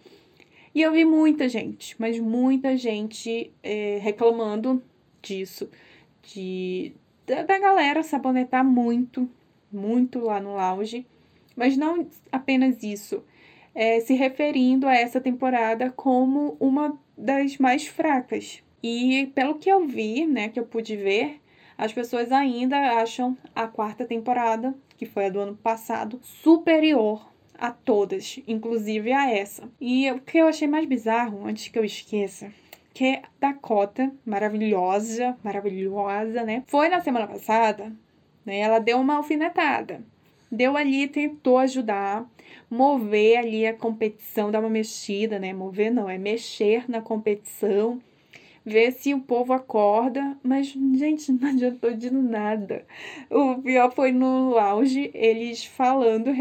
E 0.74 0.82
eu 0.82 0.92
vi 0.94 1.04
muita 1.04 1.50
gente, 1.50 1.96
mas 2.00 2.20
muita 2.20 2.78
gente 2.78 3.52
é, 3.62 4.00
reclamando 4.02 4.82
disso, 5.22 5.70
de 6.24 6.94
da, 7.26 7.44
da 7.44 7.60
galera 7.60 8.04
sabonetar 8.04 8.64
muito, 8.64 9.30
muito 9.72 10.20
lá 10.20 10.40
no 10.40 10.54
lounge, 10.54 11.06
mas 11.56 11.76
não 11.76 12.08
apenas 12.32 12.84
isso, 12.84 13.24
é, 13.78 14.00
se 14.00 14.16
referindo 14.16 14.88
a 14.88 14.96
essa 14.96 15.22
temporada 15.22 15.92
como 15.92 16.58
uma 16.60 16.98
das 17.16 17.58
mais 17.58 17.86
fracas. 17.86 18.64
E 18.82 19.32
pelo 19.36 19.60
que 19.60 19.70
eu 19.70 19.86
vi, 19.86 20.26
né, 20.26 20.50
que 20.50 20.60
eu 20.60 20.66
pude 20.66 20.98
ver, 20.98 21.40
as 21.78 21.94
pessoas 21.94 22.32
ainda 22.32 22.76
acham 23.00 23.38
a 23.54 23.68
quarta 23.68 24.04
temporada 24.04 24.74
que 24.98 25.06
foi 25.06 25.28
a 25.28 25.30
do 25.30 25.40
ano 25.40 25.56
passado, 25.56 26.20
superior 26.24 27.32
a 27.54 27.70
todas, 27.70 28.40
inclusive 28.48 29.14
a 29.14 29.30
essa. 29.30 29.70
E 29.80 30.10
o 30.10 30.20
que 30.22 30.40
eu 30.40 30.48
achei 30.48 30.68
mais 30.68 30.88
bizarro, 30.88 31.46
antes 31.46 31.68
que 31.68 31.78
eu 31.78 31.86
esqueça, 31.86 32.52
que 32.96 33.22
Dakota, 33.40 34.12
maravilhosa, 34.26 35.38
maravilhosa, 35.44 36.42
né? 36.42 36.64
Foi 36.66 36.90
na 36.90 37.00
semana 37.00 37.28
passada, 37.28 37.94
né? 38.44 38.58
Ela 38.58 38.80
deu 38.80 39.00
uma 39.00 39.18
alfinetada. 39.18 40.02
Deu 40.52 40.76
ali, 40.76 41.08
tentou 41.08 41.60
ajudar, 41.60 42.28
mover 42.70 43.38
ali 43.38 43.66
a 43.66 43.74
competição, 43.74 44.52
dar 44.52 44.60
uma 44.60 44.70
mexida, 44.70 45.40
né? 45.40 45.54
Mover 45.54 45.92
não, 45.92 46.10
é 46.10 46.18
mexer 46.18 46.90
na 46.90 47.02
competição 47.02 48.02
ver 48.68 48.92
se 48.92 49.14
o 49.14 49.22
povo 49.22 49.54
acorda, 49.54 50.38
mas, 50.44 50.68
gente, 50.68 51.32
não 51.32 51.50
adiantou 51.50 51.94
de 51.94 52.12
nada. 52.12 52.86
O 53.30 53.62
pior 53.62 53.90
foi 53.94 54.12
no 54.12 54.58
auge, 54.58 55.10
eles 55.14 55.64
falando, 55.64 56.32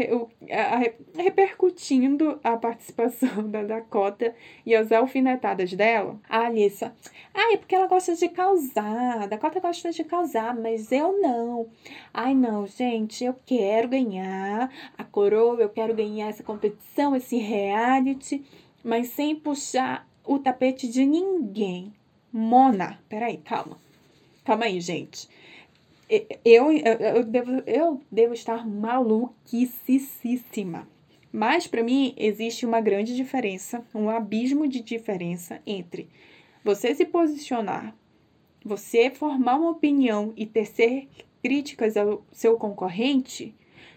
repercutindo 1.15 2.37
a 2.43 2.57
participação 2.57 3.43
da 3.49 3.63
Dakota 3.63 4.35
e 4.65 4.75
as 4.75 4.91
alfinetadas 4.91 5.71
dela. 5.71 6.19
A 6.27 6.47
Alissa, 6.47 6.93
ah, 7.33 7.53
é 7.53 7.57
porque 7.57 7.75
ela 7.75 7.87
gosta 7.87 8.13
de 8.13 8.27
causar, 8.27 9.23
a 9.23 9.27
Dakota 9.27 9.61
gosta 9.61 9.89
de 9.91 10.03
causar, 10.03 10.53
mas 10.53 10.91
eu 10.91 11.21
não. 11.21 11.67
Ai, 12.13 12.35
não, 12.35 12.67
gente, 12.67 13.23
eu 13.23 13.35
quero 13.45 13.87
ganhar 13.87 14.69
a 14.97 15.03
coroa, 15.05 15.61
eu 15.61 15.69
quero 15.69 15.95
ganhar 15.95 16.27
essa 16.27 16.43
competição, 16.43 17.15
esse 17.15 17.37
reality, 17.37 18.43
mas 18.83 19.07
sem 19.09 19.33
puxar 19.33 20.05
o 20.25 20.37
tapete 20.37 20.89
de 20.89 21.05
ninguém. 21.05 21.93
Mona. 22.31 22.99
Peraí, 23.09 23.37
calma. 23.37 23.79
Calma 24.43 24.65
aí, 24.65 24.81
gente. 24.81 25.27
Eu, 26.09 26.71
eu, 26.71 26.71
eu, 26.71 27.23
devo, 27.23 27.63
eu 27.65 28.01
devo 28.11 28.33
estar 28.33 28.67
maluquicíssima. 28.67 30.87
Mas 31.31 31.67
para 31.67 31.83
mim 31.83 32.13
existe 32.17 32.65
uma 32.65 32.79
grande 32.79 33.15
diferença, 33.15 33.85
um 33.93 34.09
abismo 34.09 34.67
de 34.67 34.81
diferença 34.81 35.61
entre 35.65 36.09
você 36.63 36.95
se 36.95 37.05
posicionar, 37.05 37.95
você 38.63 39.09
formar 39.09 39.57
uma 39.57 39.71
opinião 39.71 40.33
e 40.35 40.45
tecer 40.45 41.07
críticas 41.43 41.95
ao 41.95 42.23
seu 42.31 42.57
concorrente 42.57 43.53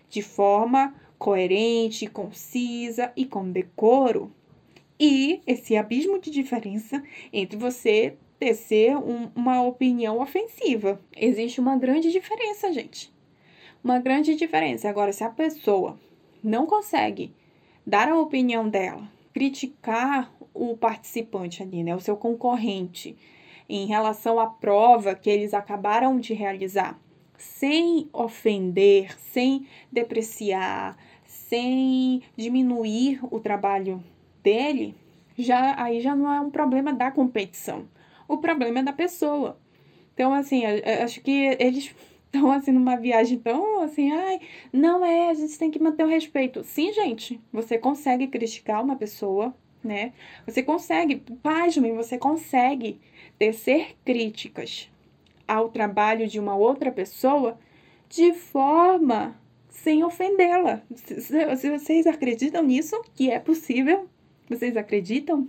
de 0.09 0.23
forma 0.23 0.95
coerente, 1.19 2.07
concisa 2.07 3.13
e 3.17 3.25
com 3.25 3.51
decoro, 3.51 4.33
e 5.01 5.41
esse 5.47 5.79
abismo 5.79 6.21
de 6.21 6.31
diferença 6.31 7.03
entre 7.33 7.57
você 7.57 8.19
tecer 8.39 8.95
um, 8.99 9.31
uma 9.35 9.63
opinião 9.63 10.21
ofensiva. 10.21 11.01
Existe 11.17 11.59
uma 11.59 11.79
grande 11.79 12.13
diferença, 12.13 12.71
gente. 12.71 13.11
Uma 13.83 13.99
grande 13.99 14.37
diferença. 14.37 14.91
Agora, 14.91 15.11
se 15.11 15.25
a 15.25 15.31
pessoa 15.31 15.99
não 16.45 16.67
consegue 16.67 17.33
dar 17.87 18.11
a 18.11 18.21
opinião 18.21 18.69
dela, 18.69 19.11
criticar 19.33 20.31
o 20.53 20.77
participante 20.77 21.63
ali, 21.63 21.83
né, 21.83 21.97
o 21.97 22.01
seu 22.01 22.17
concorrente, 22.17 23.17
em 23.67 23.87
relação 23.87 24.39
à 24.39 24.49
prova 24.49 25.15
que 25.15 25.31
eles 25.31 25.55
acabaram 25.55 26.21
de 26.21 26.35
realizar, 26.35 27.01
sem 27.39 28.11
ofender, 28.13 29.19
sem 29.19 29.67
depreciar, 29.91 30.99
sem 31.25 32.23
diminuir 32.37 33.21
o 33.31 33.41
trabalho 33.41 34.03
dele, 34.43 34.95
já 35.39 35.83
aí 35.83 36.01
já 36.01 36.15
não 36.15 36.33
é 36.33 36.41
um 36.41 36.51
problema 36.51 36.93
da 36.93 37.11
competição 37.11 37.87
o 38.31 38.39
problema 38.39 38.79
é 38.79 38.83
da 38.85 38.93
pessoa. 38.93 39.59
Então, 40.15 40.33
assim, 40.33 40.63
acho 40.65 41.21
que 41.21 41.57
eles 41.59 41.93
estão, 42.33 42.53
assim, 42.53 42.71
numa 42.71 42.97
viagem 42.97 43.39
tão, 43.39 43.83
assim, 43.83 44.13
ai, 44.13 44.41
não 44.73 45.05
é, 45.05 45.31
a 45.31 45.35
gente 45.35 45.59
tem 45.59 45.71
que 45.71 45.83
manter 45.83 46.05
o 46.05 46.09
respeito. 46.09 46.63
Sim, 46.63 46.93
gente, 46.93 47.41
você 47.53 47.77
consegue 47.77 48.29
criticar 48.29 48.85
uma 48.85 48.95
pessoa, 48.95 49.53
né? 49.83 50.13
Você 50.47 50.63
consegue, 50.63 51.17
pasmem, 51.43 51.97
você 51.97 52.17
consegue 52.17 53.01
tecer 53.37 53.97
críticas 54.05 54.89
ao 55.49 55.69
trabalho 55.69 56.29
de 56.29 56.39
uma 56.39 56.55
outra 56.55 56.93
pessoa 56.93 57.59
de 58.09 58.33
forma 58.33 59.37
sem 59.69 60.05
ofendê-la. 60.05 60.83
Se 60.95 61.71
vocês 61.71 62.07
acreditam 62.07 62.63
nisso, 62.63 63.01
que 63.15 63.29
é 63.29 63.41
possível, 63.41 64.09
vocês 64.51 64.77
acreditam 64.77 65.49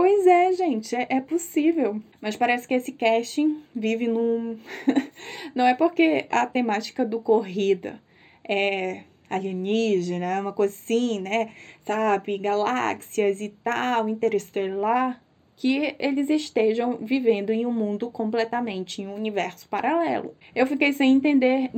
Pois 0.00 0.26
é, 0.28 0.52
gente, 0.52 0.94
é, 0.94 1.06
é 1.10 1.20
possível. 1.20 2.00
Mas 2.20 2.36
parece 2.36 2.68
que 2.68 2.74
esse 2.74 2.92
casting 2.92 3.60
vive 3.74 4.06
num. 4.06 4.56
Não 5.56 5.66
é 5.66 5.74
porque 5.74 6.26
a 6.30 6.46
temática 6.46 7.04
do 7.04 7.20
corrida 7.20 8.00
é 8.48 9.02
alienígena, 9.28 10.24
é 10.24 10.40
uma 10.40 10.52
coisa 10.52 10.72
assim, 10.72 11.20
né? 11.20 11.50
Sabe, 11.84 12.38
galáxias 12.38 13.40
e 13.40 13.48
tal, 13.48 14.08
interestelar, 14.08 15.20
que 15.58 15.96
eles 15.98 16.30
estejam 16.30 16.98
vivendo 16.98 17.50
em 17.50 17.66
um 17.66 17.72
mundo 17.72 18.12
completamente, 18.12 19.02
em 19.02 19.08
um 19.08 19.14
universo 19.16 19.68
paralelo. 19.68 20.32
Eu 20.54 20.68
fiquei 20.68 20.92
sem 20.92 21.12
entender, 21.12 21.68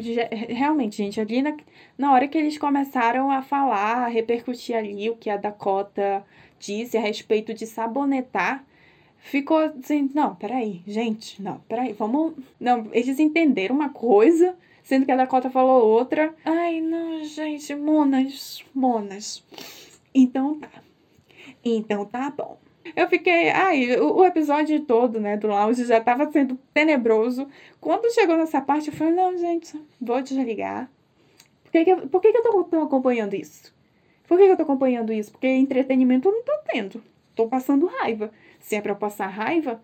realmente, 0.51 0.99
gente, 0.99 1.19
ali 1.19 1.41
na, 1.41 1.57
na 1.97 2.13
hora 2.13 2.29
que 2.29 2.37
eles 2.37 2.59
começaram 2.59 3.31
a 3.31 3.41
falar, 3.41 4.05
a 4.05 4.09
repercutir 4.09 4.77
ali 4.77 5.09
o 5.09 5.17
que 5.17 5.31
a 5.31 5.39
Dakota 5.39 6.23
disse 6.59 6.99
a 6.99 7.01
respeito 7.01 7.55
de 7.55 7.67
sabonetar, 7.67 8.67
ficou 9.19 9.57
assim, 9.57 10.11
não, 10.15 10.35
peraí, 10.35 10.83
gente, 10.87 11.41
não, 11.41 11.61
peraí, 11.61 11.95
vamos. 11.95 12.35
Não, 12.61 12.87
eles 12.93 13.19
entenderam 13.19 13.75
uma 13.75 13.89
coisa, 13.89 14.55
sendo 14.83 15.07
que 15.07 15.13
a 15.13 15.17
Dakota 15.17 15.49
falou 15.49 15.89
outra. 15.89 16.35
Ai, 16.45 16.83
não, 16.83 17.25
gente, 17.25 17.75
monas, 17.75 18.63
monas. 18.75 19.43
Então 20.15 20.61
tá. 20.61 20.69
Então 21.65 22.05
tá 22.05 22.29
bom. 22.29 22.59
Eu 22.95 23.09
fiquei. 23.09 23.51
Ai, 23.51 23.97
o, 23.97 24.17
o 24.17 24.25
episódio 24.25 24.81
todo, 24.81 25.21
né, 25.21 25.37
do 25.37 25.49
Lounge 25.49 25.85
já 25.85 26.01
tava 26.01 26.31
sendo 26.31 26.59
tenebroso. 26.75 27.49
Quando 27.81 28.13
chegou 28.13 28.37
nessa 28.37 28.61
parte, 28.61 28.89
eu 28.89 28.95
falei, 28.95 29.15
não, 29.15 29.37
gente, 29.37 29.81
vou 30.01 30.21
desligar. 30.23 30.91
Por 31.65 31.73
que, 31.73 31.85
que, 31.85 31.91
eu, 31.91 32.09
por 32.09 32.21
que, 32.21 32.33
que 32.33 32.39
eu 32.39 32.43
tô, 32.43 32.65
tô 32.65 32.83
acompanhando 32.83 33.35
isso? 33.35 33.73
Por 34.27 34.39
que 34.39 34.45
eu 34.45 34.57
tô 34.57 34.63
acompanhando 34.63 35.13
isso? 35.13 35.31
Porque 35.33 35.47
entretenimento 35.47 36.29
eu 36.29 36.33
não 36.33 36.43
tô 36.43 36.53
tendo. 36.67 37.03
Tô 37.35 37.49
passando 37.49 37.87
raiva. 37.87 38.31
Se 38.59 38.77
é 38.77 38.81
pra 38.81 38.93
eu 38.93 38.97
passar 38.97 39.27
raiva, 39.29 39.81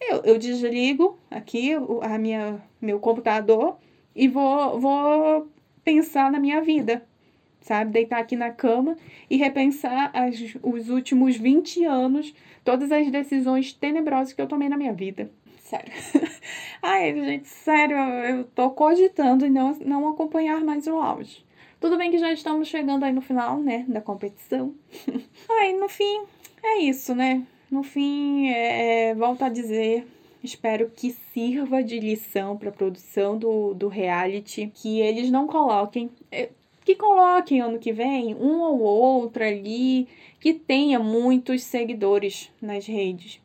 eu, 0.00 0.22
eu 0.24 0.38
desligo 0.38 1.18
aqui 1.30 1.72
a 2.02 2.18
minha, 2.18 2.60
meu 2.80 2.98
computador 2.98 3.76
e 4.14 4.28
vou, 4.28 4.78
vou 4.78 5.48
pensar 5.82 6.30
na 6.30 6.38
minha 6.38 6.60
vida. 6.60 7.04
Sabe? 7.64 7.90
Deitar 7.90 8.20
aqui 8.20 8.36
na 8.36 8.50
cama 8.50 8.96
e 9.28 9.36
repensar 9.36 10.10
as, 10.14 10.36
os 10.62 10.90
últimos 10.90 11.36
20 11.36 11.84
anos, 11.84 12.32
todas 12.62 12.92
as 12.92 13.10
decisões 13.10 13.72
tenebrosas 13.72 14.32
que 14.32 14.40
eu 14.40 14.46
tomei 14.46 14.68
na 14.68 14.76
minha 14.76 14.92
vida. 14.92 15.30
Sério. 15.62 15.90
Ai, 16.82 17.14
gente, 17.14 17.48
sério, 17.48 17.96
eu 17.96 18.44
tô 18.44 18.70
cogitando 18.70 19.46
em 19.46 19.50
não, 19.50 19.72
não 19.80 20.08
acompanhar 20.08 20.60
mais 20.60 20.86
o 20.86 20.96
auge. 20.96 21.42
Tudo 21.80 21.96
bem 21.96 22.10
que 22.10 22.18
já 22.18 22.32
estamos 22.32 22.68
chegando 22.68 23.02
aí 23.02 23.12
no 23.12 23.22
final, 23.22 23.58
né, 23.58 23.84
da 23.88 24.00
competição. 24.00 24.74
Ai, 25.50 25.72
no 25.72 25.88
fim, 25.88 26.24
é 26.62 26.78
isso, 26.80 27.14
né? 27.14 27.46
No 27.70 27.82
fim, 27.82 28.48
é, 28.48 29.10
é 29.10 29.14
volto 29.14 29.42
a 29.42 29.48
dizer, 29.48 30.06
espero 30.42 30.90
que 30.94 31.12
sirva 31.32 31.82
de 31.82 31.98
lição 31.98 32.58
para 32.58 32.68
a 32.68 32.72
produção 32.72 33.38
do, 33.38 33.72
do 33.72 33.88
reality, 33.88 34.70
que 34.74 35.00
eles 35.00 35.30
não 35.30 35.46
coloquem. 35.46 36.10
É, 36.30 36.50
que 36.84 36.94
coloquem 36.94 37.60
ano 37.60 37.78
que 37.78 37.92
vem 37.92 38.34
um 38.34 38.60
ou 38.60 38.80
outro 38.80 39.42
ali 39.42 40.06
que 40.38 40.52
tenha 40.52 40.98
muitos 40.98 41.62
seguidores 41.62 42.50
nas 42.60 42.86
redes, 42.86 43.40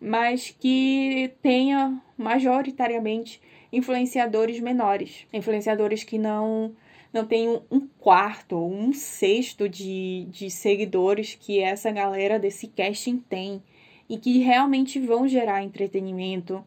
mas 0.00 0.54
que 0.58 1.30
tenha 1.42 2.00
majoritariamente 2.16 3.40
influenciadores 3.72 4.58
menores, 4.60 5.26
influenciadores 5.32 6.02
que 6.02 6.18
não 6.18 6.72
não 7.12 7.26
tenham 7.26 7.62
um 7.68 7.80
quarto 7.98 8.56
ou 8.56 8.72
um 8.72 8.92
sexto 8.92 9.68
de, 9.68 10.26
de 10.30 10.48
seguidores 10.48 11.34
que 11.34 11.58
essa 11.58 11.90
galera 11.90 12.38
desse 12.38 12.68
casting 12.68 13.18
tem 13.18 13.60
e 14.08 14.16
que 14.16 14.38
realmente 14.38 15.00
vão 15.00 15.26
gerar 15.26 15.62
entretenimento, 15.62 16.64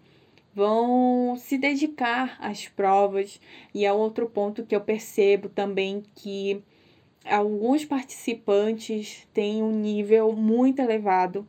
vão 0.56 1.36
se 1.38 1.58
dedicar 1.58 2.38
às 2.40 2.68
provas. 2.68 3.40
E 3.74 3.86
é 3.86 3.94
outro 3.94 4.30
ponto 4.30 4.66
que 4.66 4.76
eu 4.76 4.82
percebo 4.82 5.50
também 5.50 6.04
que 6.16 6.64
alguns 7.26 7.86
participantes 7.86 9.28
têm 9.34 9.64
um 9.64 9.72
nível 9.72 10.34
muito 10.34 10.82
elevado, 10.82 11.48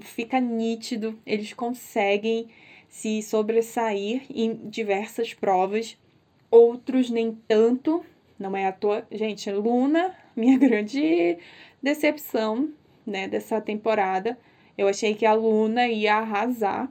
fica 0.00 0.40
nítido, 0.40 1.18
eles 1.26 1.52
conseguem 1.52 2.48
se 2.88 3.22
sobressair 3.22 4.22
em 4.30 4.68
diversas 4.68 5.34
provas, 5.34 5.96
outros 6.50 7.10
nem 7.10 7.32
tanto. 7.46 8.04
Não 8.38 8.56
é 8.56 8.66
à 8.66 8.72
toa, 8.72 9.06
gente, 9.10 9.50
Luna, 9.50 10.14
minha 10.36 10.58
grande 10.58 11.38
decepção, 11.82 12.70
né, 13.04 13.26
dessa 13.28 13.60
temporada. 13.60 14.38
Eu 14.76 14.86
achei 14.88 15.14
que 15.14 15.26
a 15.26 15.34
Luna 15.34 15.88
ia 15.88 16.16
arrasar, 16.16 16.90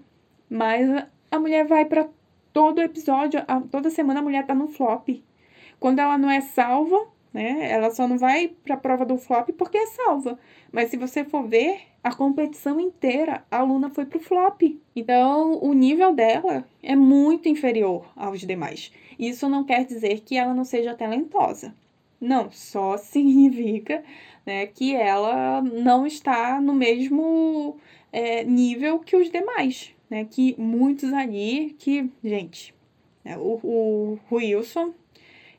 mas 0.50 1.08
a 1.31 1.39
mulher 1.39 1.65
vai 1.65 1.86
para 1.86 2.07
todo 2.53 2.81
episódio, 2.81 3.39
toda 3.69 3.89
semana 3.89 4.19
a 4.19 4.24
mulher 4.24 4.46
tá 4.46 4.55
no 4.55 4.67
flop. 4.67 5.10
Quando 5.79 6.00
ela 6.00 6.17
não 6.17 6.29
é 6.29 6.41
salva, 6.41 7.07
né? 7.34 7.72
Ela 7.72 7.91
só 7.91 8.07
não 8.07 8.17
vai 8.17 8.48
para 8.48 8.75
a 8.75 8.79
prova 8.79 9.05
do 9.05 9.17
flop 9.17 9.50
porque 9.51 9.77
é 9.77 9.86
salva. 9.88 10.39
Mas 10.72 10.89
se 10.89 10.98
você 10.98 11.24
for 11.24 11.48
ver, 11.48 11.81
a 12.03 12.13
competição 12.13 12.79
inteira, 12.79 13.43
a 13.51 13.62
Luna 13.62 13.89
foi 13.89 14.05
pro 14.05 14.19
flop. 14.19 14.62
Então, 14.96 15.60
o 15.62 15.74
nível 15.74 16.13
dela 16.15 16.65
é 16.81 16.96
muito 16.96 17.48
inferior 17.48 18.05
aos 18.15 18.41
demais. 18.41 18.91
Isso 19.19 19.48
não 19.48 19.63
quer 19.63 19.86
dizer 19.86 20.22
que 20.22 20.36
ela 20.36 20.53
não 20.53 20.63
seja 20.63 20.96
talentosa. 20.96 21.75
Não, 22.19 22.50
só 22.51 22.98
significa 22.98 24.03
né, 24.46 24.65
que 24.65 24.96
ela 24.96 25.62
não 25.62 26.07
está 26.07 26.60
no 26.60 26.74
mesmo 26.74 27.77
é, 28.12 28.43
nível 28.43 29.00
que 29.00 29.15
os 29.15 29.29
demais 29.29 29.96
né? 30.10 30.26
Que 30.26 30.56
muitos 30.58 31.12
ali, 31.14 31.76
que, 31.80 32.10
gente, 32.24 32.74
né, 33.24 33.38
o, 33.38 33.60
o 33.64 34.20
Wilson, 34.32 34.94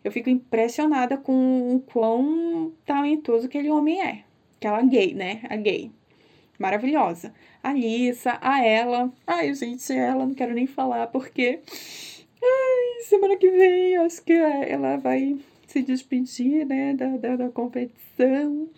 eu 0.02 0.12
fico 0.12 0.30
impressionada 0.30 1.16
com 1.16 1.76
o 1.76 1.80
quão 1.80 2.72
talentoso 2.86 3.46
aquele 3.46 3.70
homem 3.70 4.00
é. 4.00 4.24
Aquela 4.56 4.82
gay, 4.82 5.14
né? 5.14 5.42
A 5.48 5.56
gay. 5.56 5.90
Maravilhosa. 6.58 7.32
A 7.62 7.72
Lisa, 7.72 8.38
a 8.40 8.64
ela. 8.64 9.12
Ai, 9.26 9.54
gente, 9.54 9.92
ela 9.92 10.26
não 10.26 10.34
quero 10.34 10.54
nem 10.54 10.66
falar 10.66 11.06
porque. 11.08 11.60
Ai, 12.42 13.02
semana 13.04 13.36
que 13.36 13.50
vem 13.50 13.96
acho 13.96 14.22
que 14.22 14.32
ela 14.32 14.96
vai 14.96 15.36
se 15.66 15.82
despedir, 15.82 16.66
né, 16.66 16.94
da, 16.94 17.16
da, 17.16 17.36
da 17.36 17.48
competição. 17.50 18.68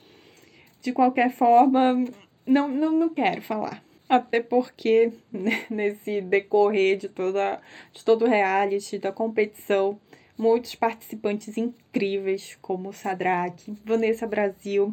De 0.82 0.92
qualquer 0.92 1.30
forma, 1.30 2.04
não, 2.46 2.68
não, 2.68 2.92
não 2.92 3.08
quero 3.10 3.42
falar. 3.42 3.82
Até 4.10 4.40
porque 4.40 5.12
né, 5.32 5.64
nesse 5.70 6.20
decorrer 6.20 6.96
de, 6.96 7.08
toda, 7.08 7.60
de 7.92 8.04
todo 8.04 8.24
o 8.24 8.28
reality, 8.28 8.98
da 8.98 9.12
competição, 9.12 10.00
muitos 10.36 10.74
participantes 10.74 11.56
incríveis, 11.56 12.58
como 12.60 12.92
Sadraque, 12.92 13.72
Vanessa 13.84 14.26
Brasil, 14.26 14.92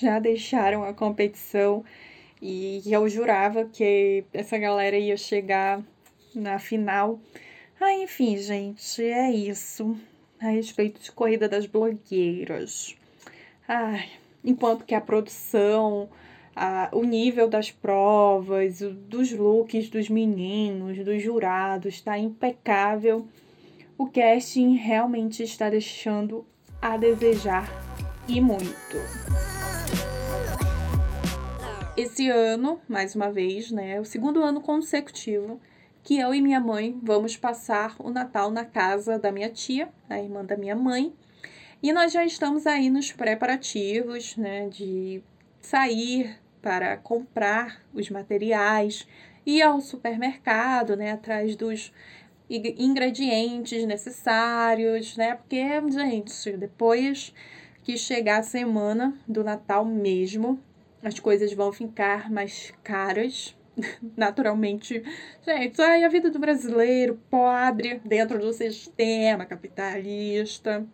já 0.00 0.18
deixaram 0.18 0.82
a 0.82 0.94
competição 0.94 1.84
e 2.40 2.82
eu 2.86 3.06
jurava 3.06 3.66
que 3.66 4.24
essa 4.32 4.56
galera 4.56 4.96
ia 4.96 5.16
chegar 5.18 5.82
na 6.34 6.58
final. 6.58 7.20
Ah, 7.78 7.92
enfim, 7.92 8.38
gente, 8.38 9.04
é 9.04 9.30
isso. 9.30 9.94
A 10.40 10.48
respeito 10.48 11.02
de 11.02 11.12
corrida 11.12 11.50
das 11.50 11.66
blogueiras. 11.66 12.96
Ai, 13.68 14.08
enquanto 14.42 14.86
que 14.86 14.94
a 14.94 15.00
produção, 15.02 16.08
a, 16.54 16.88
o 16.92 17.02
nível 17.02 17.48
das 17.48 17.70
provas, 17.70 18.80
o, 18.80 18.90
dos 18.90 19.32
looks 19.32 19.88
dos 19.88 20.08
meninos, 20.08 21.04
dos 21.04 21.22
jurados, 21.22 21.94
está 21.94 22.18
impecável. 22.18 23.26
O 23.96 24.06
casting 24.06 24.74
realmente 24.74 25.42
está 25.42 25.70
deixando 25.70 26.46
a 26.80 26.96
desejar 26.96 27.68
e 28.28 28.40
muito. 28.40 28.96
Esse 31.96 32.28
ano, 32.28 32.80
mais 32.88 33.14
uma 33.14 33.30
vez, 33.30 33.70
né, 33.70 33.92
é 33.92 34.00
o 34.00 34.04
segundo 34.04 34.42
ano 34.42 34.60
consecutivo 34.60 35.60
que 36.02 36.18
eu 36.18 36.34
e 36.34 36.42
minha 36.42 36.60
mãe 36.60 36.98
vamos 37.02 37.36
passar 37.36 37.96
o 37.98 38.10
Natal 38.10 38.50
na 38.50 38.64
casa 38.64 39.18
da 39.18 39.32
minha 39.32 39.48
tia, 39.48 39.88
a 40.08 40.18
irmã 40.18 40.44
da 40.44 40.56
minha 40.56 40.76
mãe. 40.76 41.14
E 41.82 41.92
nós 41.92 42.12
já 42.12 42.24
estamos 42.24 42.66
aí 42.66 42.90
nos 42.90 43.10
preparativos, 43.10 44.36
né, 44.36 44.68
de 44.68 45.22
sair 45.60 46.36
para 46.64 46.96
comprar 46.96 47.82
os 47.92 48.08
materiais, 48.08 49.06
ir 49.44 49.60
ao 49.60 49.82
supermercado, 49.82 50.96
né, 50.96 51.12
atrás 51.12 51.54
dos 51.56 51.92
ingredientes 52.48 53.84
necessários, 53.84 55.14
né? 55.14 55.34
Porque, 55.34 55.62
gente, 55.90 56.56
depois 56.56 57.34
que 57.82 57.98
chegar 57.98 58.38
a 58.38 58.42
semana 58.42 59.14
do 59.28 59.44
Natal 59.44 59.84
mesmo, 59.84 60.58
as 61.02 61.20
coisas 61.20 61.52
vão 61.52 61.70
ficar 61.70 62.30
mais 62.30 62.72
caras. 62.82 63.54
Naturalmente, 64.16 65.02
gente, 65.44 65.82
ai, 65.82 66.02
a 66.02 66.08
vida 66.08 66.30
do 66.30 66.38
brasileiro 66.38 67.20
pobre 67.30 68.00
dentro 68.06 68.38
do 68.38 68.54
sistema 68.54 69.44
capitalista. 69.44 70.86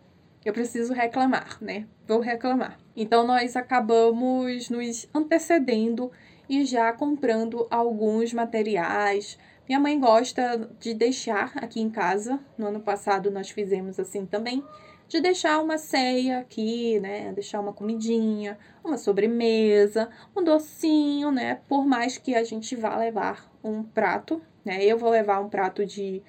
Eu 0.43 0.51
preciso 0.51 0.91
reclamar, 0.91 1.57
né? 1.61 1.87
Vou 2.11 2.19
reclamar. 2.19 2.77
Então 2.93 3.25
nós 3.25 3.55
acabamos 3.55 4.69
nos 4.69 5.07
antecedendo 5.13 6.11
e 6.49 6.65
já 6.65 6.91
comprando 6.91 7.65
alguns 7.71 8.33
materiais. 8.33 9.39
Minha 9.65 9.79
mãe 9.79 9.97
gosta 9.97 10.69
de 10.77 10.93
deixar 10.93 11.53
aqui 11.55 11.79
em 11.79 11.89
casa. 11.89 12.37
No 12.57 12.67
ano 12.67 12.81
passado 12.81 13.31
nós 13.31 13.49
fizemos 13.49 13.97
assim 13.97 14.25
também, 14.25 14.61
de 15.07 15.21
deixar 15.21 15.61
uma 15.61 15.77
ceia 15.77 16.39
aqui, 16.39 16.99
né? 16.99 17.31
Deixar 17.31 17.61
uma 17.61 17.71
comidinha, 17.71 18.59
uma 18.83 18.97
sobremesa, 18.97 20.09
um 20.35 20.43
docinho, 20.43 21.31
né? 21.31 21.61
Por 21.69 21.85
mais 21.85 22.17
que 22.17 22.35
a 22.35 22.43
gente 22.43 22.75
vá 22.75 22.97
levar 22.97 23.49
um 23.63 23.83
prato, 23.83 24.41
né? 24.65 24.83
Eu 24.83 24.97
vou 24.97 25.09
levar 25.09 25.39
um 25.39 25.47
prato 25.47 25.85
de 25.85 26.21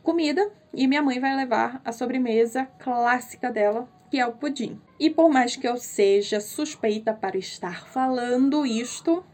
comida 0.00 0.48
e 0.72 0.86
minha 0.86 1.02
mãe 1.02 1.18
vai 1.18 1.34
levar 1.34 1.80
a 1.84 1.90
sobremesa 1.90 2.66
clássica 2.78 3.50
dela, 3.50 3.88
que 4.14 4.20
é 4.20 4.26
o 4.28 4.30
pudim. 4.30 4.80
E 5.00 5.10
por 5.10 5.28
mais 5.28 5.56
que 5.56 5.66
eu 5.66 5.76
seja 5.76 6.38
suspeita 6.38 7.12
para 7.12 7.36
estar 7.36 7.84
falando 7.88 8.64
isto, 8.64 9.24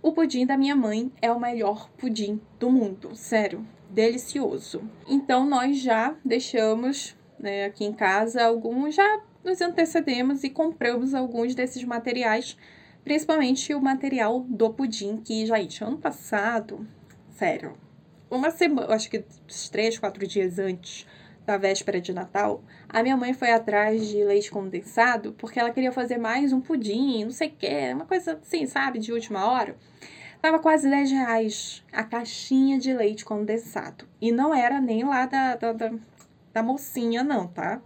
o 0.00 0.12
pudim 0.12 0.46
da 0.46 0.56
minha 0.56 0.74
mãe 0.74 1.12
é 1.20 1.30
o 1.30 1.38
melhor 1.38 1.90
pudim 1.98 2.40
do 2.58 2.70
mundo, 2.70 3.14
sério, 3.14 3.68
delicioso. 3.90 4.80
Então 5.06 5.44
nós 5.44 5.78
já 5.78 6.16
deixamos 6.24 7.14
né, 7.38 7.66
aqui 7.66 7.84
em 7.84 7.92
casa 7.92 8.42
alguns, 8.42 8.94
já 8.94 9.20
nos 9.44 9.60
antecedemos 9.60 10.42
e 10.42 10.48
compramos 10.48 11.12
alguns 11.12 11.54
desses 11.54 11.84
materiais, 11.84 12.56
principalmente 13.04 13.74
o 13.74 13.82
material 13.82 14.40
do 14.48 14.72
pudim 14.72 15.18
que, 15.18 15.44
já 15.44 15.58
gente, 15.58 15.84
ano 15.84 15.98
passado, 15.98 16.88
sério, 17.28 17.76
uma 18.30 18.50
semana, 18.50 18.94
acho 18.94 19.10
que 19.10 19.22
três, 19.70 19.98
quatro 19.98 20.26
dias 20.26 20.58
antes 20.58 21.06
da 21.46 21.56
véspera 21.56 22.00
de 22.00 22.12
Natal, 22.12 22.62
a 22.88 23.02
minha 23.02 23.16
mãe 23.16 23.34
foi 23.34 23.50
atrás 23.50 24.08
de 24.08 24.24
leite 24.24 24.50
condensado 24.50 25.32
porque 25.34 25.60
ela 25.60 25.70
queria 25.70 25.92
fazer 25.92 26.18
mais 26.18 26.52
um 26.52 26.60
pudim, 26.60 27.24
não 27.24 27.30
sei 27.30 27.48
o 27.48 27.52
que, 27.52 27.92
uma 27.92 28.06
coisa 28.06 28.38
assim, 28.42 28.66
sabe, 28.66 28.98
de 28.98 29.12
última 29.12 29.46
hora. 29.46 29.76
Tava 30.40 30.58
quase 30.58 30.88
10 30.90 31.10
reais 31.10 31.84
a 31.90 32.04
caixinha 32.04 32.78
de 32.78 32.92
leite 32.92 33.24
condensado. 33.24 34.06
E 34.20 34.30
não 34.30 34.54
era 34.54 34.78
nem 34.78 35.02
lá 35.02 35.24
da, 35.24 35.56
da, 35.56 35.72
da, 35.72 35.92
da 36.52 36.62
mocinha, 36.62 37.24
não, 37.24 37.46
tá? 37.46 37.80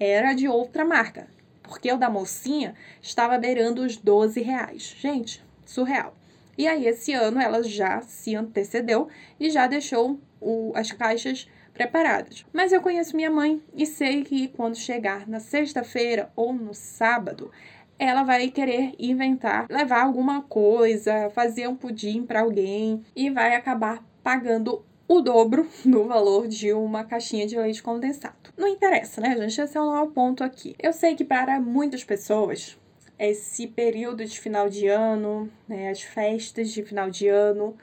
Era 0.00 0.32
de 0.32 0.48
outra 0.48 0.86
marca. 0.86 1.28
porque 1.68 1.92
o 1.92 1.98
da 1.98 2.08
mocinha 2.08 2.74
estava 3.02 3.36
beirando 3.36 3.82
os 3.82 3.98
12 3.98 4.40
reais. 4.40 4.96
Gente, 4.98 5.44
surreal. 5.66 6.14
E 6.56 6.66
aí, 6.66 6.86
esse 6.86 7.12
ano, 7.12 7.40
ela 7.40 7.62
já 7.62 8.00
se 8.00 8.34
antecedeu 8.34 9.08
e 9.38 9.50
já 9.50 9.66
deixou 9.66 10.18
o, 10.40 10.72
as 10.74 10.90
caixas 10.90 11.46
preparadas. 11.78 12.44
Mas 12.52 12.72
eu 12.72 12.82
conheço 12.82 13.14
minha 13.14 13.30
mãe 13.30 13.62
e 13.72 13.86
sei 13.86 14.24
que 14.24 14.48
quando 14.48 14.76
chegar 14.76 15.28
na 15.28 15.38
sexta-feira 15.38 16.30
ou 16.34 16.52
no 16.52 16.74
sábado, 16.74 17.52
ela 17.96 18.24
vai 18.24 18.48
querer 18.50 18.94
inventar, 18.98 19.66
levar 19.70 20.02
alguma 20.02 20.42
coisa, 20.42 21.30
fazer 21.30 21.68
um 21.68 21.76
pudim 21.76 22.26
para 22.26 22.40
alguém 22.40 23.04
e 23.14 23.30
vai 23.30 23.54
acabar 23.54 24.04
pagando 24.22 24.84
o 25.06 25.20
dobro 25.20 25.68
do 25.86 26.04
valor 26.04 26.48
de 26.48 26.72
uma 26.72 27.04
caixinha 27.04 27.46
de 27.46 27.56
leite 27.56 27.82
condensado. 27.82 28.52
Não 28.56 28.66
interessa, 28.66 29.20
né, 29.20 29.36
gente? 29.36 29.60
Esse 29.60 29.78
é 29.78 29.80
o 29.80 30.06
ponto 30.08 30.42
aqui. 30.42 30.74
Eu 30.80 30.92
sei 30.92 31.14
que 31.14 31.24
para 31.24 31.60
muitas 31.60 32.02
pessoas, 32.02 32.76
esse 33.16 33.68
período 33.68 34.24
de 34.24 34.38
final 34.38 34.68
de 34.68 34.88
ano, 34.88 35.48
né, 35.68 35.90
as 35.90 36.02
festas 36.02 36.70
de 36.70 36.82
final 36.82 37.08
de 37.08 37.28
ano, 37.28 37.76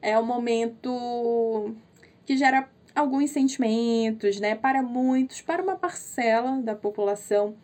é 0.00 0.18
um 0.18 0.24
momento 0.24 1.74
que 2.26 2.36
gera 2.36 2.68
alguns 2.94 3.30
sentimentos, 3.30 4.38
né? 4.38 4.54
Para 4.54 4.82
muitos, 4.82 5.40
para 5.40 5.62
uma 5.62 5.76
parcela 5.76 6.60
da 6.62 6.74
população, 6.74 7.56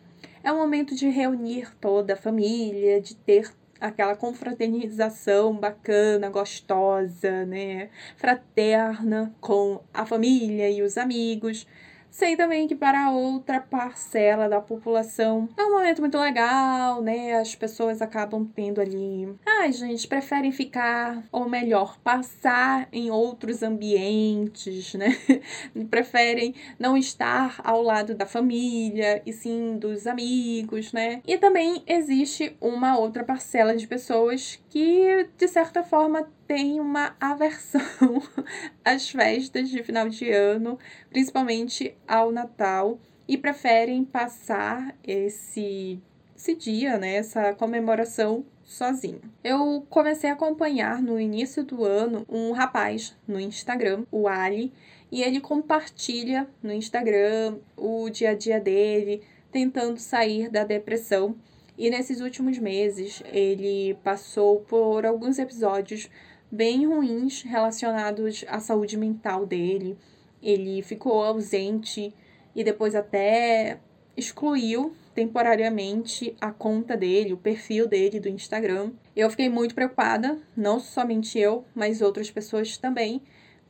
é 0.43 0.51
um 0.51 0.57
momento 0.57 0.95
de 0.95 1.07
reunir 1.09 1.75
toda 1.79 2.13
a 2.13 2.17
família, 2.17 2.99
de 2.99 3.15
ter 3.15 3.51
aquela 3.79 4.15
confraternização 4.15 5.55
bacana, 5.55 6.29
gostosa, 6.29 7.45
né? 7.45 7.89
Fraterna 8.17 9.33
com 9.41 9.81
a 9.93 10.05
família 10.05 10.69
e 10.69 10.81
os 10.81 10.97
amigos. 10.97 11.65
Sei 12.11 12.35
também 12.35 12.67
que 12.67 12.75
para 12.75 13.09
outra 13.09 13.61
parcela 13.61 14.49
da 14.49 14.59
população 14.59 15.47
é 15.57 15.63
um 15.63 15.71
momento 15.71 16.01
muito 16.01 16.17
legal, 16.17 17.01
né? 17.01 17.35
As 17.39 17.55
pessoas 17.55 18.01
acabam 18.01 18.45
tendo 18.45 18.81
ali. 18.81 19.33
Ai, 19.47 19.71
gente, 19.71 20.05
preferem 20.09 20.51
ficar, 20.51 21.23
ou 21.31 21.47
melhor, 21.47 21.97
passar 22.03 22.89
em 22.91 23.09
outros 23.09 23.63
ambientes, 23.63 24.93
né? 24.93 25.17
preferem 25.89 26.53
não 26.77 26.97
estar 26.97 27.61
ao 27.63 27.81
lado 27.81 28.13
da 28.13 28.25
família 28.25 29.21
e 29.25 29.31
sim 29.31 29.77
dos 29.77 30.05
amigos, 30.05 30.91
né? 30.91 31.21
E 31.25 31.37
também 31.37 31.81
existe 31.87 32.57
uma 32.59 32.97
outra 32.97 33.23
parcela 33.23 33.73
de 33.73 33.87
pessoas 33.87 34.59
que, 34.69 35.29
de 35.37 35.47
certa 35.47 35.81
forma, 35.81 36.27
tem 36.51 36.81
uma 36.81 37.15
aversão 37.17 37.79
às 38.83 39.09
festas 39.09 39.69
de 39.69 39.81
final 39.83 40.09
de 40.09 40.29
ano, 40.29 40.77
principalmente 41.09 41.95
ao 42.05 42.29
Natal, 42.29 42.99
e 43.25 43.37
preferem 43.37 44.03
passar 44.03 44.93
esse, 45.01 45.97
esse 46.35 46.53
dia, 46.53 46.97
né, 46.97 47.15
essa 47.15 47.53
comemoração 47.53 48.43
sozinho. 48.65 49.21
Eu 49.41 49.87
comecei 49.89 50.29
a 50.29 50.33
acompanhar 50.33 51.01
no 51.01 51.17
início 51.17 51.63
do 51.63 51.85
ano 51.85 52.25
um 52.27 52.51
rapaz 52.51 53.15
no 53.25 53.39
Instagram, 53.39 54.03
o 54.11 54.27
Ali, 54.27 54.73
e 55.09 55.23
ele 55.23 55.39
compartilha 55.39 56.49
no 56.61 56.73
Instagram 56.73 57.59
o 57.77 58.09
dia 58.09 58.31
a 58.31 58.35
dia 58.35 58.59
dele, 58.59 59.23
tentando 59.53 59.97
sair 59.97 60.49
da 60.49 60.65
depressão. 60.65 61.33
E 61.77 61.89
nesses 61.89 62.19
últimos 62.19 62.59
meses 62.59 63.23
ele 63.31 63.97
passou 64.03 64.59
por 64.59 65.05
alguns 65.05 65.39
episódios 65.39 66.09
bem 66.51 66.85
ruins 66.85 67.43
relacionados 67.43 68.43
à 68.47 68.59
saúde 68.59 68.97
mental 68.97 69.45
dele. 69.45 69.97
Ele 70.41 70.81
ficou 70.81 71.23
ausente 71.23 72.13
e 72.55 72.63
depois 72.63 72.95
até 72.95 73.79
excluiu 74.17 74.93
temporariamente 75.15 76.35
a 76.39 76.51
conta 76.51 76.97
dele, 76.97 77.33
o 77.33 77.37
perfil 77.37 77.87
dele 77.87 78.19
do 78.19 78.29
Instagram. 78.29 78.91
Eu 79.15 79.29
fiquei 79.29 79.49
muito 79.49 79.75
preocupada, 79.75 80.39
não 80.55 80.79
somente 80.79 81.39
eu, 81.39 81.65
mas 81.73 82.01
outras 82.01 82.29
pessoas 82.29 82.77
também, 82.77 83.21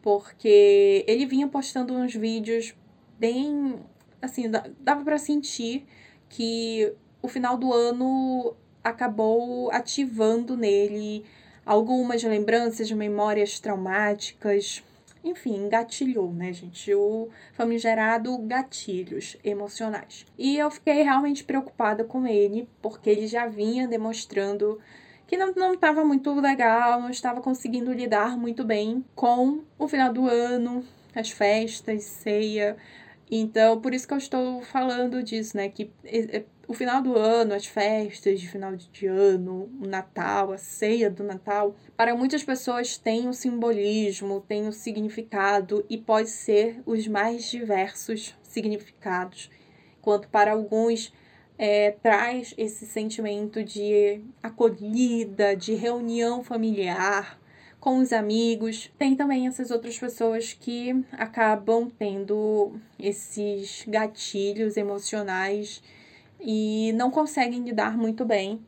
porque 0.01 1.03
ele 1.07 1.25
vinha 1.25 1.47
postando 1.47 1.93
uns 1.93 2.15
vídeos 2.15 2.73
bem 3.19 3.79
assim, 4.21 4.49
dava 4.79 5.03
para 5.03 5.17
sentir 5.17 5.85
que 6.29 6.93
o 7.21 7.27
final 7.27 7.57
do 7.57 7.73
ano 7.73 8.55
acabou 8.83 9.71
ativando 9.71 10.55
nele 10.55 11.23
algumas 11.65 12.23
lembranças 12.23 12.91
memórias 12.91 13.59
traumáticas. 13.59 14.83
Enfim, 15.23 15.69
gatilhou, 15.69 16.33
né, 16.33 16.51
gente? 16.51 16.93
O 16.95 17.29
famigerado 17.53 18.37
gatilhos 18.39 19.37
emocionais. 19.43 20.25
E 20.37 20.57
eu 20.57 20.71
fiquei 20.71 21.03
realmente 21.03 21.43
preocupada 21.43 22.03
com 22.03 22.25
ele, 22.25 22.67
porque 22.81 23.09
ele 23.09 23.27
já 23.27 23.47
vinha 23.47 23.87
demonstrando 23.87 24.79
que 25.27 25.37
não 25.37 25.73
estava 25.73 26.03
muito 26.03 26.33
legal, 26.33 26.99
não 27.01 27.09
estava 27.09 27.39
conseguindo 27.39 27.93
lidar 27.93 28.37
muito 28.37 28.65
bem 28.65 29.05
com 29.15 29.61
o 29.79 29.87
final 29.87 30.11
do 30.11 30.27
ano, 30.27 30.83
as 31.15 31.29
festas, 31.29 32.03
ceia. 32.03 32.75
Então, 33.29 33.79
por 33.79 33.93
isso 33.93 34.05
que 34.05 34.13
eu 34.13 34.17
estou 34.17 34.61
falando 34.61 35.23
disso, 35.23 35.55
né? 35.55 35.69
Que 35.69 35.89
o 36.71 36.73
final 36.73 37.01
do 37.01 37.17
ano, 37.17 37.53
as 37.53 37.65
festas 37.65 38.39
de 38.39 38.47
final 38.47 38.73
de 38.77 39.05
ano, 39.05 39.69
o 39.81 39.85
Natal, 39.85 40.53
a 40.53 40.57
ceia 40.57 41.09
do 41.09 41.21
Natal, 41.21 41.75
para 41.97 42.15
muitas 42.15 42.45
pessoas 42.45 42.97
tem 42.97 43.27
um 43.27 43.33
simbolismo, 43.33 44.39
tem 44.47 44.65
um 44.65 44.71
significado 44.71 45.85
e 45.89 45.97
pode 45.97 46.29
ser 46.29 46.81
os 46.85 47.05
mais 47.09 47.51
diversos 47.51 48.33
significados, 48.41 49.51
enquanto 49.99 50.29
para 50.29 50.53
alguns 50.53 51.13
é, 51.57 51.91
traz 51.91 52.53
esse 52.57 52.85
sentimento 52.85 53.61
de 53.61 54.21
acolhida, 54.41 55.53
de 55.57 55.73
reunião 55.73 56.41
familiar 56.41 57.37
com 57.81 57.97
os 57.97 58.13
amigos. 58.13 58.89
Tem 58.97 59.13
também 59.13 59.45
essas 59.45 59.71
outras 59.71 59.99
pessoas 59.99 60.53
que 60.53 61.03
acabam 61.11 61.91
tendo 61.99 62.79
esses 62.97 63.83
gatilhos 63.85 64.77
emocionais 64.77 65.83
e 66.41 66.91
não 66.93 67.11
conseguem 67.11 67.63
lidar 67.63 67.97
muito 67.97 68.25
bem. 68.25 68.59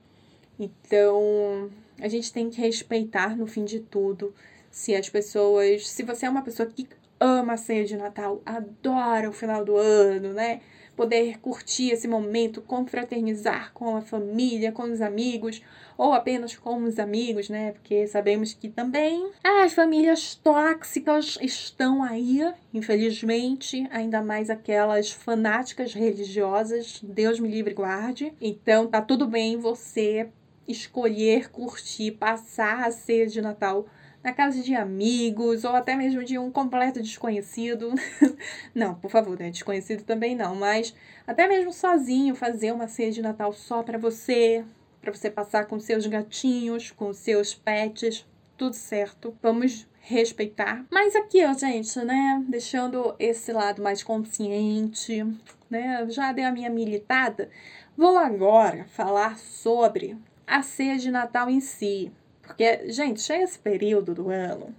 Então, 0.59 1.69
a 1.99 2.07
gente 2.07 2.31
tem 2.31 2.49
que 2.49 2.61
respeitar 2.61 3.35
no 3.35 3.47
fim 3.47 3.65
de 3.65 3.79
tudo 3.79 4.33
se 4.69 4.95
as 4.95 5.09
pessoas, 5.09 5.87
se 5.87 6.03
você 6.03 6.25
é 6.25 6.29
uma 6.29 6.41
pessoa 6.41 6.67
que 6.67 6.87
ama 7.19 7.53
a 7.53 7.57
ceia 7.57 7.85
de 7.85 7.95
Natal, 7.95 8.41
adora 8.45 9.29
o 9.29 9.33
final 9.33 9.63
do 9.63 9.77
ano, 9.77 10.33
né? 10.33 10.61
Poder 10.95 11.39
curtir 11.39 11.91
esse 11.91 12.07
momento, 12.07 12.61
confraternizar 12.61 13.71
com 13.73 13.95
a 13.95 14.01
família, 14.01 14.71
com 14.71 14.83
os 14.83 15.01
amigos, 15.01 15.61
ou 15.97 16.13
apenas 16.13 16.55
com 16.55 16.83
os 16.83 16.99
amigos, 16.99 17.49
né? 17.49 17.71
Porque 17.71 18.07
sabemos 18.07 18.53
que 18.53 18.69
também 18.69 19.31
as 19.43 19.73
famílias 19.73 20.35
tóxicas 20.35 21.37
estão 21.41 22.03
aí, 22.03 22.41
infelizmente, 22.73 23.87
ainda 23.91 24.21
mais 24.21 24.49
aquelas 24.49 25.11
fanáticas 25.11 25.93
religiosas, 25.93 26.99
Deus 27.03 27.39
me 27.39 27.49
livre 27.49 27.73
guarde. 27.73 28.33
Então 28.39 28.87
tá 28.87 29.01
tudo 29.01 29.27
bem 29.27 29.57
você 29.57 30.29
escolher 30.67 31.49
curtir, 31.51 32.11
passar 32.11 32.87
a 32.87 32.91
ceia 32.91 33.27
de 33.27 33.41
Natal 33.41 33.85
na 34.23 34.31
casa 34.31 34.61
de 34.61 34.73
amigos 34.73 35.63
ou 35.65 35.75
até 35.75 35.95
mesmo 35.95 36.23
de 36.23 36.37
um 36.37 36.49
completo 36.49 37.01
desconhecido. 37.01 37.93
não, 38.73 38.95
por 38.95 39.11
favor, 39.11 39.37
né? 39.37 39.49
Desconhecido 39.49 40.03
também 40.03 40.35
não, 40.35 40.55
mas 40.55 40.95
até 41.27 41.47
mesmo 41.47 41.73
sozinho 41.73 42.33
fazer 42.33 42.71
uma 42.71 42.87
ceia 42.87 43.11
de 43.11 43.21
Natal 43.21 43.51
só 43.51 43.83
para 43.83 43.97
você, 43.97 44.63
para 45.01 45.13
você 45.13 45.29
passar 45.29 45.65
com 45.65 45.79
seus 45.79 46.07
gatinhos, 46.07 46.89
com 46.89 47.13
seus 47.13 47.53
pets, 47.53 48.25
tudo 48.57 48.75
certo. 48.75 49.35
Vamos 49.41 49.85
respeitar. 49.99 50.85
Mas 50.89 51.15
aqui, 51.15 51.45
ó, 51.45 51.53
gente, 51.53 51.99
né, 51.99 52.43
deixando 52.47 53.15
esse 53.19 53.51
lado 53.51 53.81
mais 53.81 54.03
consciente, 54.03 55.25
né? 55.69 56.05
Já 56.09 56.31
dei 56.31 56.45
a 56.45 56.51
minha 56.51 56.69
militada. 56.69 57.49
Vou 57.97 58.17
agora 58.17 58.85
falar 58.85 59.37
sobre 59.37 60.17
a 60.47 60.61
ceia 60.61 60.97
de 60.97 61.11
Natal 61.11 61.49
em 61.49 61.59
si. 61.59 62.11
Porque, 62.43 62.91
gente, 62.91 63.21
chega 63.21 63.43
esse 63.43 63.57
período 63.57 64.13
do 64.13 64.29
ano, 64.29 64.75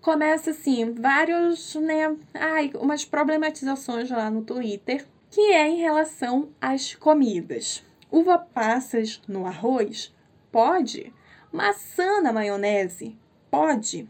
começa 0.00 0.50
assim, 0.50 0.92
vários, 0.92 1.74
né, 1.74 2.16
ai, 2.34 2.70
umas 2.74 3.04
problematizações 3.04 4.10
lá 4.10 4.30
no 4.30 4.42
Twitter, 4.42 5.06
que 5.30 5.52
é 5.52 5.68
em 5.68 5.78
relação 5.78 6.50
às 6.60 6.94
comidas. 6.94 7.84
Uva 8.10 8.38
passas 8.38 9.20
no 9.26 9.46
arroz? 9.46 10.14
Pode. 10.52 11.12
Maçã 11.52 12.20
na 12.20 12.32
maionese? 12.32 13.16
Pode. 13.50 14.08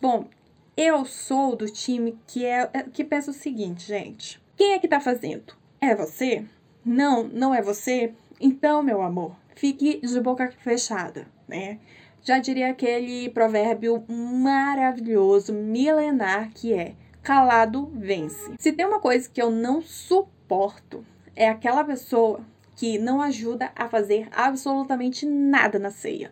Bom, 0.00 0.28
eu 0.76 1.04
sou 1.04 1.54
do 1.56 1.66
time 1.66 2.18
que 2.26 2.44
é, 2.46 2.70
é 2.72 2.82
que 2.84 3.04
pensa 3.04 3.30
o 3.30 3.34
seguinte, 3.34 3.86
gente. 3.86 4.40
Quem 4.56 4.72
é 4.72 4.78
que 4.78 4.88
tá 4.88 5.00
fazendo? 5.00 5.54
É 5.80 5.94
você? 5.94 6.44
Não, 6.84 7.24
não 7.24 7.54
é 7.54 7.60
você? 7.60 8.14
Então, 8.40 8.82
meu 8.82 9.02
amor, 9.02 9.36
fique 9.54 10.00
de 10.00 10.20
boca 10.20 10.50
fechada, 10.62 11.26
né? 11.46 11.78
Já 12.22 12.38
diria 12.38 12.70
aquele 12.70 13.30
provérbio 13.30 14.04
maravilhoso, 14.08 15.52
milenar, 15.52 16.50
que 16.54 16.72
é: 16.72 16.94
calado 17.22 17.90
vence. 17.94 18.52
Se 18.58 18.72
tem 18.72 18.84
uma 18.84 19.00
coisa 19.00 19.28
que 19.28 19.40
eu 19.40 19.50
não 19.50 19.80
suporto, 19.80 21.04
é 21.34 21.48
aquela 21.48 21.82
pessoa 21.82 22.40
que 22.76 22.98
não 22.98 23.20
ajuda 23.20 23.70
a 23.74 23.88
fazer 23.88 24.28
absolutamente 24.32 25.24
nada 25.24 25.78
na 25.78 25.90
ceia. 25.90 26.30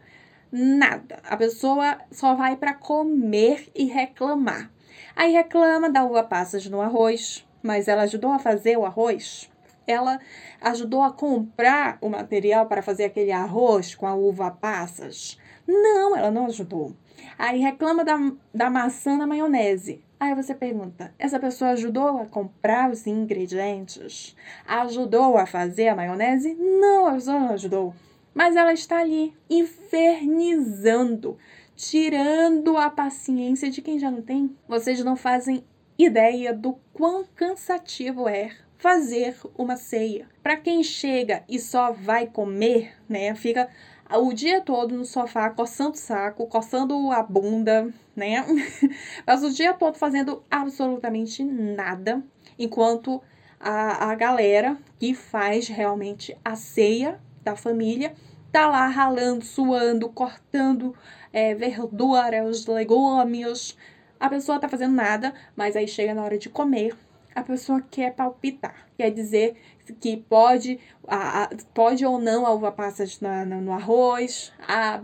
Nada. 0.51 1.21
A 1.25 1.37
pessoa 1.37 1.99
só 2.11 2.35
vai 2.35 2.57
para 2.57 2.75
comer 2.75 3.71
e 3.75 3.85
reclamar. 3.85 4.71
Aí 5.15 5.33
reclama 5.33 5.91
da 5.91 6.05
uva 6.05 6.23
passas 6.23 6.67
no 6.67 6.81
arroz, 6.81 7.47
mas 7.63 7.89
ela 7.89 8.03
ajudou 8.03 8.31
a 8.31 8.39
fazer 8.39 8.77
o 8.77 8.85
arroz? 8.85 9.51
Ela 9.87 10.21
ajudou 10.61 11.03
a 11.03 11.13
comprar 11.13 11.99
o 12.01 12.09
material 12.09 12.67
para 12.67 12.83
fazer 12.83 13.05
aquele 13.05 13.33
arroz 13.33 13.95
com 13.95 14.07
a 14.07 14.15
uva 14.15 14.51
passas? 14.51 15.39
Não, 15.69 16.17
ela 16.17 16.31
não 16.31 16.47
ajudou. 16.47 16.97
Aí 17.39 17.61
reclama 17.61 18.03
da, 18.03 18.17
da 18.55 18.71
maçã 18.71 19.19
na 19.19 19.27
maionese. 19.27 20.03
Aí 20.19 20.35
você 20.35 20.55
pergunta: 20.55 21.15
essa 21.19 21.39
pessoa 21.39 21.73
ajudou 21.73 22.23
a 22.23 22.27
comprar 22.27 22.91
os 22.91 23.07
ingredientes? 23.07 24.35
Ajudou 24.67 25.37
a 25.37 25.45
fazer 25.45 25.89
a 25.89 25.95
maionese? 25.95 26.55
Não, 26.55 27.07
a 27.07 27.13
pessoa 27.13 27.39
não 27.39 27.51
ajudou. 27.51 27.95
Mas 28.35 28.57
ela 28.57 28.73
está 28.73 29.01
ali 29.01 29.35
infernizando, 29.51 31.37
tirando 31.77 32.77
a 32.79 32.89
paciência 32.89 33.71
de 33.71 33.83
quem 33.83 33.99
já 33.99 34.11
não 34.11 34.23
tem. 34.23 34.57
Vocês 34.67 35.05
não 35.05 35.17
fazem 35.17 35.65
ideia 35.99 36.55
do 36.55 36.79
quão 36.95 37.25
cansativo 37.37 38.29
é 38.29 38.53
fazer 38.79 39.37
uma 39.57 39.77
ceia. 39.77 40.29
Para 40.43 40.57
quem 40.57 40.83
chega 40.83 41.43
e 41.49 41.59
só 41.59 41.93
vai 41.93 42.27
comer, 42.27 42.95
né, 43.09 43.35
fica 43.35 43.69
o 44.11 44.33
dia 44.33 44.61
todo 44.61 44.97
no 44.97 45.05
sofá 45.05 45.51
coçando 45.51 45.93
o 45.93 45.99
saco, 45.99 46.47
coçando 46.47 47.11
a 47.13 47.23
bunda, 47.23 47.93
né? 48.17 48.45
Passa 49.27 49.47
o 49.47 49.53
dia 49.53 49.75
todo 49.75 49.97
fazendo 49.97 50.43
absolutamente 50.51 51.43
nada, 51.45 52.23
enquanto 52.59 53.23
a, 53.61 54.11
a 54.11 54.15
galera 54.15 54.77
que 54.99 55.15
faz 55.15 55.69
realmente 55.69 56.37
a 56.45 56.57
ceia 56.57 57.21
da 57.43 57.57
família 57.57 58.15
tá 58.51 58.67
lá 58.69 58.87
ralando, 58.87 59.45
suando, 59.45 60.09
cortando 60.09 60.95
é, 61.33 61.55
verduras, 61.55 62.67
legumes. 62.67 63.77
A 64.19 64.29
pessoa 64.29 64.59
tá 64.59 64.69
fazendo 64.69 64.95
nada, 64.95 65.35
mas 65.55 65.77
aí 65.77 65.87
chega 65.87 66.15
na 66.15 66.23
hora 66.23 66.39
de 66.39 66.49
comer, 66.49 66.97
a 67.35 67.43
pessoa 67.43 67.83
quer 67.91 68.15
palpitar. 68.15 68.89
Quer 68.97 69.11
dizer 69.11 69.57
que 69.95 70.17
pode, 70.17 70.79
a, 71.07 71.45
a, 71.45 71.51
pode 71.75 72.05
ou 72.05 72.19
não 72.19 72.47
a 72.47 72.53
uva 72.53 72.73
passa 72.73 73.05
na, 73.21 73.45
na, 73.45 73.61
no 73.61 73.73
arroz, 73.73 74.53
a 74.67 75.03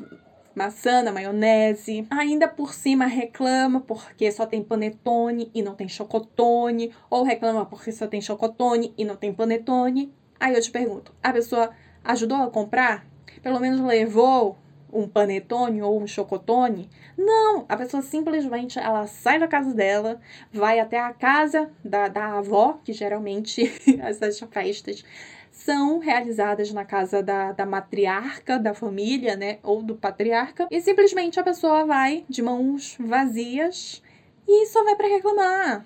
maçã 0.55 1.03
na 1.03 1.13
maionese. 1.13 2.07
Ainda 2.11 2.49
por 2.49 2.73
cima 2.73 3.07
reclama 3.07 3.81
porque 3.81 4.31
só 4.31 4.47
tem 4.47 4.63
panetone 4.63 5.51
e 5.55 5.63
não 5.63 5.75
tem 5.75 5.89
chocotone. 5.89 6.93
Ou 7.11 7.23
reclama 7.23 7.67
porque 7.67 7.93
só 7.93 8.07
tem 8.07 8.21
chocotone 8.21 8.95
e 8.97 9.05
não 9.05 9.17
tem 9.17 9.33
panetone. 9.33 10.13
Aí 10.39 10.55
eu 10.55 10.61
te 10.61 10.71
pergunto, 10.71 11.13
a 11.23 11.33
pessoa 11.33 11.71
ajudou 12.05 12.39
a 12.39 12.51
comprar? 12.51 13.07
Pelo 13.43 13.61
menos 13.61 13.81
levou 13.81 14.57
um 14.95 15.09
panetone 15.09 15.83
ou 15.83 16.01
um 16.01 16.07
chocotone. 16.07 16.89
Não, 17.19 17.67
a 17.69 17.77
pessoa 17.77 18.03
simplesmente 18.03 18.79
ela 18.79 19.07
sai 19.07 19.39
da 19.39 19.49
casa 19.49 19.75
dela, 19.75 20.21
vai 20.53 20.79
até 20.79 20.99
a 20.99 21.13
casa 21.13 21.71
da, 21.85 22.09
da 22.09 22.39
avó, 22.39 22.79
que 22.85 22.93
geralmente 22.93 23.73
essas 24.01 24.39
festas 24.41 25.05
são 25.51 25.99
realizadas 25.99 26.73
na 26.73 26.85
casa 26.85 27.23
da, 27.23 27.53
da 27.53 27.67
matriarca 27.67 28.59
da 28.59 28.75
família, 28.75 29.37
né, 29.37 29.59
ou 29.63 29.83
do 29.83 29.95
patriarca, 29.95 30.67
e 30.71 30.81
simplesmente 30.81 31.39
a 31.39 31.45
pessoa 31.45 31.85
vai 31.85 32.25
de 32.29 32.43
mãos 32.43 32.97
vazias 32.99 34.03
e 34.47 34.67
só 34.67 34.83
vai 34.85 34.97
para 34.97 35.09
reclamar. 35.09 35.85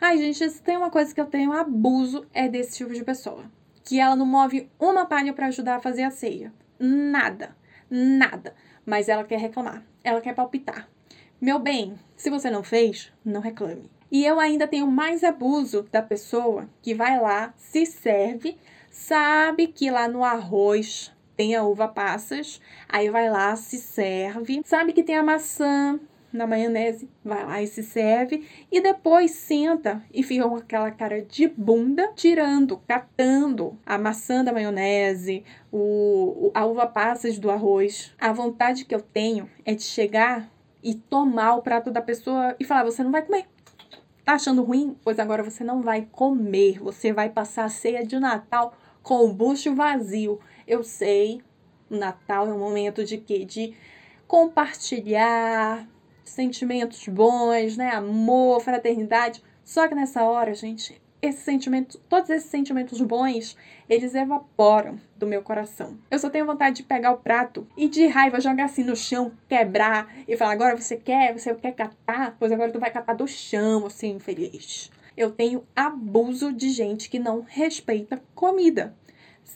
Ai, 0.00 0.18
gente, 0.18 0.48
se 0.48 0.62
tem 0.62 0.76
uma 0.76 0.90
coisa 0.90 1.14
que 1.14 1.20
eu 1.20 1.26
tenho 1.26 1.52
abuso 1.52 2.26
é 2.32 2.48
desse 2.48 2.78
tipo 2.78 2.92
de 2.92 3.04
pessoa, 3.04 3.44
que 3.84 3.98
ela 3.98 4.14
não 4.14 4.26
move 4.26 4.68
uma 4.78 5.06
palha 5.06 5.32
para 5.32 5.46
ajudar 5.46 5.76
a 5.76 5.80
fazer 5.80 6.02
a 6.02 6.10
ceia. 6.10 6.52
Nada 6.78 7.54
nada. 7.94 8.54
Mas 8.84 9.08
ela 9.08 9.24
quer 9.24 9.38
reclamar, 9.38 9.84
ela 10.02 10.20
quer 10.20 10.34
palpitar. 10.34 10.88
Meu 11.40 11.58
bem, 11.58 11.94
se 12.16 12.28
você 12.28 12.50
não 12.50 12.62
fez, 12.62 13.12
não 13.24 13.40
reclame. 13.40 13.90
E 14.10 14.24
eu 14.24 14.40
ainda 14.40 14.66
tenho 14.66 14.86
mais 14.86 15.22
abuso 15.22 15.86
da 15.90 16.02
pessoa 16.02 16.68
que 16.82 16.94
vai 16.94 17.20
lá, 17.20 17.54
se 17.56 17.86
serve, 17.86 18.56
sabe 18.90 19.68
que 19.68 19.90
lá 19.90 20.08
no 20.08 20.24
arroz 20.24 21.12
tem 21.36 21.54
a 21.54 21.64
uva 21.64 21.88
passas, 21.88 22.60
aí 22.88 23.10
vai 23.10 23.28
lá, 23.28 23.56
se 23.56 23.78
serve, 23.78 24.62
sabe 24.64 24.92
que 24.92 25.02
tem 25.02 25.16
a 25.16 25.22
maçã, 25.22 25.98
na 26.36 26.46
maionese, 26.46 27.08
vai 27.24 27.44
lá 27.44 27.62
e 27.62 27.66
se 27.66 27.82
serve. 27.82 28.46
E 28.70 28.80
depois 28.80 29.30
senta 29.30 30.02
e 30.12 30.22
fica 30.22 30.48
com 30.48 30.56
aquela 30.56 30.90
cara 30.90 31.22
de 31.22 31.48
bunda, 31.48 32.12
tirando, 32.14 32.78
catando 32.88 33.78
a 33.86 33.96
maçã 33.96 34.44
da 34.44 34.52
maionese, 34.52 35.44
o, 35.72 36.50
a 36.54 36.66
uva 36.66 36.86
passas 36.86 37.38
do 37.38 37.50
arroz. 37.50 38.12
A 38.20 38.32
vontade 38.32 38.84
que 38.84 38.94
eu 38.94 39.00
tenho 39.00 39.48
é 39.64 39.74
de 39.74 39.82
chegar 39.82 40.50
e 40.82 40.94
tomar 40.94 41.54
o 41.54 41.62
prato 41.62 41.90
da 41.90 42.02
pessoa 42.02 42.54
e 42.58 42.64
falar: 42.64 42.84
você 42.84 43.02
não 43.02 43.12
vai 43.12 43.22
comer. 43.22 43.46
Tá 44.24 44.34
achando 44.34 44.62
ruim? 44.62 44.96
Pois 45.04 45.18
agora 45.18 45.42
você 45.42 45.62
não 45.62 45.82
vai 45.82 46.08
comer. 46.10 46.78
Você 46.80 47.12
vai 47.12 47.28
passar 47.28 47.64
a 47.64 47.68
ceia 47.68 48.04
de 48.04 48.18
Natal 48.18 48.74
com 49.02 49.24
o 49.24 49.32
bucho 49.32 49.74
vazio. 49.74 50.40
Eu 50.66 50.82
sei, 50.82 51.42
Natal 51.90 52.48
é 52.48 52.52
um 52.52 52.58
momento 52.58 53.04
de 53.04 53.18
quê? 53.18 53.44
De 53.44 53.74
compartilhar, 54.26 55.86
sentimentos 56.24 57.06
bons, 57.08 57.76
né? 57.76 57.90
Amor, 57.90 58.60
fraternidade. 58.60 59.42
Só 59.64 59.88
que 59.88 59.94
nessa 59.94 60.22
hora, 60.24 60.54
gente, 60.54 61.00
esses 61.26 61.42
sentimentos, 61.42 61.98
todos 62.08 62.28
esses 62.28 62.50
sentimentos 62.50 63.00
bons, 63.00 63.56
eles 63.88 64.14
evaporam 64.14 65.00
do 65.16 65.26
meu 65.26 65.42
coração. 65.42 65.98
Eu 66.10 66.18
só 66.18 66.28
tenho 66.28 66.44
vontade 66.44 66.76
de 66.76 66.82
pegar 66.82 67.12
o 67.12 67.18
prato 67.18 67.66
e 67.76 67.88
de 67.88 68.06
raiva 68.06 68.40
jogar 68.40 68.64
assim 68.64 68.84
no 68.84 68.94
chão, 68.94 69.32
quebrar 69.48 70.14
e 70.28 70.36
falar: 70.36 70.52
agora 70.52 70.76
você 70.76 70.96
quer, 70.96 71.32
você 71.32 71.54
quer 71.54 71.72
catar? 71.72 72.36
Pois 72.38 72.52
agora 72.52 72.70
tu 72.70 72.78
vai 72.78 72.90
catar 72.90 73.14
do 73.14 73.26
chão, 73.26 73.86
assim, 73.86 74.12
infeliz. 74.12 74.90
Eu 75.16 75.30
tenho 75.30 75.64
abuso 75.74 76.52
de 76.52 76.68
gente 76.70 77.08
que 77.08 77.18
não 77.18 77.40
respeita 77.40 78.22
comida. 78.34 78.94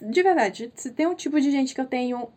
De 0.00 0.22
verdade, 0.22 0.72
se 0.74 0.90
tem 0.90 1.07
um 1.07 1.14
tipo 1.14 1.40
de 1.40 1.50
gente 1.50 1.74
que 1.74 1.81
eu 1.81 1.87
tenho 1.87 2.28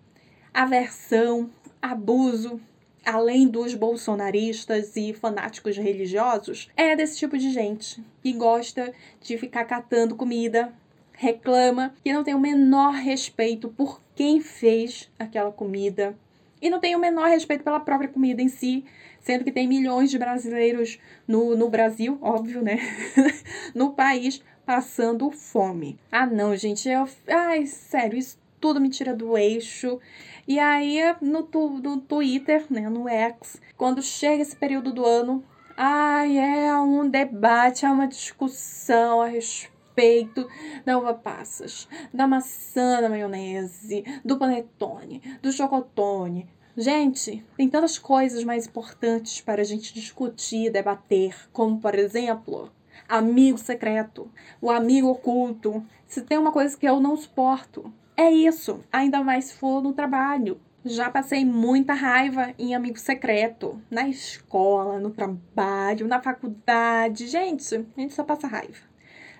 aversão, 0.54 1.50
abuso, 1.82 2.60
além 3.06 3.48
dos 3.48 3.74
bolsonaristas 3.74 4.96
e 4.96 5.14
fanáticos 5.14 5.78
religiosos, 5.78 6.70
é 6.76 6.96
desse 6.96 7.18
tipo 7.18 7.38
de 7.38 7.52
gente 7.52 8.04
que 8.22 8.34
gosta 8.34 8.94
de 9.20 9.38
ficar 9.38 9.66
catando 9.66 10.16
comida, 10.16 10.74
reclama, 11.14 11.94
que 12.04 12.14
não 12.14 12.24
tem 12.24 12.34
o 12.34 12.40
menor 12.40 12.94
respeito 12.94 13.70
por 13.70 14.02
quem 14.16 14.42
fez 14.42 15.10
aquela 15.20 15.52
comida 15.52 16.16
e 16.62 16.70
não 16.70 16.80
tem 16.80 16.96
o 16.96 17.00
menor 17.00 17.28
respeito 17.28 17.64
pela 17.64 17.80
própria 17.80 18.10
comida 18.10 18.42
em 18.42 18.48
si, 18.48 18.86
sendo 19.20 19.44
que 19.44 19.52
tem 19.52 19.68
milhões 19.68 20.12
de 20.12 20.20
brasileiros 20.20 21.00
no, 21.28 21.56
no 21.56 21.70
Brasil, 21.70 22.20
óbvio, 22.22 22.62
né? 22.62 22.78
no 23.74 23.94
país 23.94 24.44
passando 24.64 25.32
fome. 25.32 25.98
Ah, 26.12 26.28
não, 26.28 26.56
gente, 26.56 26.88
eu. 26.88 27.08
Ai, 27.28 27.66
sério, 27.66 28.18
isso 28.18 28.38
tudo 28.62 28.80
me 28.80 28.89
tira 28.89 29.13
do 29.15 29.36
eixo. 29.38 30.00
E 30.47 30.60
aí, 30.60 31.00
no, 31.19 31.50
no 31.80 31.97
Twitter, 31.97 32.65
né, 32.69 32.88
no 32.88 33.10
X, 33.10 33.60
quando 33.76 34.02
chega 34.02 34.43
esse 34.43 34.56
período 34.56 34.93
do 34.93 35.06
ano, 35.06 35.43
ai, 35.76 36.38
é 36.38 36.78
um 36.78 37.10
debate, 37.10 37.86
é 37.86 37.91
uma 37.91 38.08
discussão 38.08 39.21
a 39.21 39.28
respeito 39.28 40.47
da 40.86 40.97
uva 40.97 41.13
passas, 41.13 41.88
da 42.13 42.28
maçã 42.28 43.02
da 43.02 43.10
maionese, 43.10 44.04
do 44.24 44.38
panetone, 44.38 45.21
do 45.41 45.52
chocotone. 45.52 46.47
Gente, 46.78 47.43
tem 47.58 47.67
tantas 47.67 48.00
coisas 48.00 48.43
mais 48.43 48.65
importantes 48.65 49.41
para 49.41 49.62
a 49.62 49.65
gente 49.65 49.93
discutir, 49.93 50.71
debater, 50.71 51.36
como, 51.52 51.80
por 51.80 51.95
exemplo, 51.95 52.71
amigo 53.10 53.58
secreto, 53.58 54.32
o 54.62 54.71
amigo 54.71 55.10
oculto. 55.10 55.86
Se 56.08 56.21
tem 56.21 56.38
uma 56.38 56.52
coisa 56.52 56.78
que 56.78 56.88
eu 56.88 57.00
não 57.00 57.17
suporto, 57.17 57.91
é 58.15 58.30
isso, 58.32 58.82
ainda 58.91 59.24
mais 59.24 59.45
se 59.45 59.54
for 59.56 59.82
no 59.82 59.93
trabalho. 59.93 60.60
Já 60.84 61.12
passei 61.12 61.45
muita 61.45 61.93
raiva 61.93 62.54
em 62.58 62.74
amigo 62.74 62.97
secreto, 62.97 63.80
na 63.89 64.10
escola, 64.10 65.00
no 65.00 65.12
trabalho, 65.12 66.08
na 66.08 66.19
faculdade. 66.19 67.28
Gente, 67.28 67.76
a 67.76 68.02
gente 68.02 68.13
só 68.13 68.24
passa 68.24 68.47
raiva. 68.47 68.89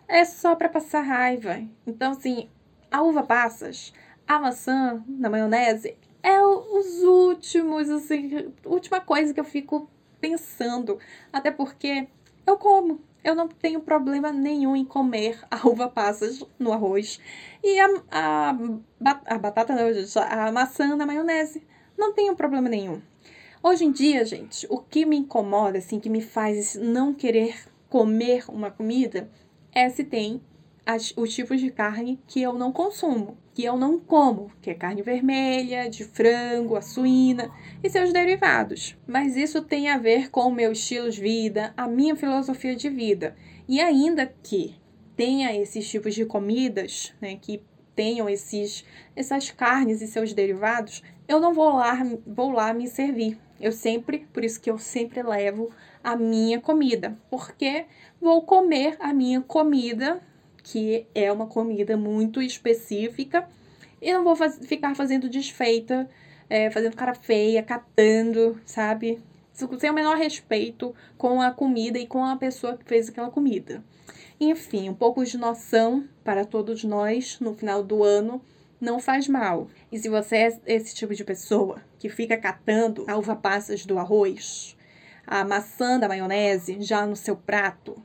É 0.07 0.23
só 0.23 0.55
para 0.55 0.69
passar 0.69 1.01
raiva. 1.01 1.62
Então, 1.86 2.12
assim, 2.12 2.47
a 2.91 3.01
uva 3.01 3.23
passas, 3.23 3.91
a 4.27 4.39
maçã 4.39 5.03
na 5.07 5.29
maionese 5.29 5.97
é 6.21 6.43
os 6.43 7.01
últimos, 7.03 7.89
assim, 7.89 8.53
última 8.63 9.01
coisa 9.01 9.34
que 9.34 9.39
eu 9.39 9.45
fico 9.45 9.89
pensando. 10.19 10.99
Até 11.34 11.49
porque 11.49 12.07
eu 12.45 12.57
como 12.57 13.01
eu 13.23 13.36
não 13.36 13.47
tenho 13.47 13.81
problema 13.81 14.31
nenhum 14.31 14.75
em 14.75 14.86
comer 14.86 15.39
a 15.49 15.57
uva 15.67 15.88
passas 15.88 16.43
no 16.57 16.73
arroz 16.73 17.19
e 17.63 17.79
a, 17.79 17.89
a, 18.12 18.57
a 19.25 19.38
batata, 19.38 19.75
não, 19.75 19.88
a 20.29 20.51
maçã 20.51 20.95
na 20.95 21.05
maionese. 21.05 21.63
Não 21.97 22.13
tenho 22.13 22.36
problema 22.36 22.67
nenhum. 22.67 23.01
Hoje 23.62 23.86
em 23.86 23.91
dia, 23.91 24.25
gente, 24.25 24.65
o 24.69 24.79
que 24.79 25.05
me 25.05 25.15
incomoda, 25.15 25.77
assim, 25.77 25.99
que 25.99 26.10
me 26.10 26.21
faz 26.21 26.73
não 26.75 27.13
querer 27.13 27.55
comer 27.89 28.45
uma 28.47 28.71
comida 28.71 29.29
é 29.71 29.88
se 29.89 30.03
tem 30.03 30.41
as, 30.93 31.13
os 31.15 31.34
tipos 31.34 31.60
de 31.60 31.71
carne 31.71 32.19
que 32.27 32.41
eu 32.41 32.54
não 32.54 32.71
consumo, 32.71 33.38
que 33.54 33.63
eu 33.63 33.77
não 33.77 33.99
como, 33.99 34.51
que 34.62 34.69
é 34.69 34.73
carne 34.73 35.01
vermelha, 35.01 35.89
de 35.89 36.04
frango, 36.04 36.75
a 36.75 36.82
suína 36.82 37.51
e 37.84 37.89
seus 37.89 38.12
derivados. 38.12 38.97
Mas 39.08 39.36
isso 39.36 39.62
tem 39.62 39.89
a 39.89 39.97
ver 39.97 40.30
com 40.30 40.41
o 40.41 40.54
meu 40.54 40.71
estilo 40.71 41.10
de 41.10 41.21
vida, 41.21 41.73
a 41.77 41.88
minha 41.88 42.15
filosofia 42.15 42.75
de 42.75 42.89
vida. 42.89 43.36
E 43.67 43.80
ainda 43.80 44.25
que 44.43 44.75
tenha 45.15 45.56
esses 45.56 45.89
tipos 45.89 46.13
de 46.13 46.25
comidas, 46.25 47.13
né, 47.21 47.38
que 47.41 47.63
tenham 47.95 48.30
esses, 48.30 48.84
essas 49.15 49.51
carnes 49.51 50.01
e 50.01 50.08
seus 50.08 50.34
derivados, 50.34 51.04
eu 51.27 51.39
não 51.39 51.54
vou 51.54 51.73
lá, 51.75 51.97
vou 52.25 52.51
lá 52.51 52.73
me 52.73 52.88
servir. 52.88 53.38
Eu 53.60 53.71
sempre, 53.71 54.27
por 54.34 54.43
isso 54.43 54.60
que 54.60 54.71
eu 54.71 54.77
sempre 54.77 55.21
levo 55.21 55.69
a 56.04 56.15
minha 56.15 56.60
comida, 56.60 57.17
porque 57.30 57.86
vou 58.19 58.41
comer 58.41 58.97
a 58.99 59.13
minha 59.13 59.39
comida, 59.41 60.19
que 60.63 61.06
é 61.13 61.32
uma 61.32 61.47
comida 61.47 61.97
muito 61.97 62.41
específica, 62.41 63.47
e 64.02 64.12
não 64.13 64.24
vou 64.24 64.36
faz, 64.36 64.60
ficar 64.65 64.95
fazendo 64.95 65.30
desfeita, 65.30 66.10
é, 66.50 66.69
fazendo 66.71 66.95
cara 66.95 67.13
feia, 67.13 67.62
catando, 67.62 68.60
sabe? 68.65 69.21
Sem 69.54 69.89
o 69.89 69.93
menor 69.93 70.17
respeito 70.17 70.95
com 71.17 71.41
a 71.41 71.52
comida 71.52 72.00
e 72.00 72.08
com 72.08 72.24
a 72.26 72.36
pessoa 72.36 72.78
que 72.78 72.86
fez 72.86 73.10
aquela 73.10 73.30
comida. 73.30 73.84
Enfim, 74.39 74.89
um 74.89 74.93
pouco 74.93 75.24
de 75.24 75.38
noção 75.38 76.08
para 76.24 76.43
todos 76.43 76.84
nós 76.84 77.39
no 77.39 77.54
final 77.54 77.84
do 77.84 78.04
ano 78.04 78.41
não 78.80 79.00
faz 79.00 79.28
mal. 79.28 79.67
E 79.91 80.00
se 80.00 80.10
você 80.10 80.36
é 80.38 80.60
esse 80.65 80.95
tipo 80.95 81.13
de 81.13 81.24
pessoa 81.24 81.80
que 82.00 82.10
fica 82.10 82.36
catando 82.36 83.06
a 83.08 83.15
uva 83.17 83.36
passas 83.36 83.86
do 83.86 84.00
arroz, 84.00 84.76
a 85.28 85.45
maçã 85.45 86.00
da 86.00 86.08
maionese 86.08 86.82
já 86.82 87.06
no 87.06 87.15
seu 87.15 87.36
prato, 87.36 87.95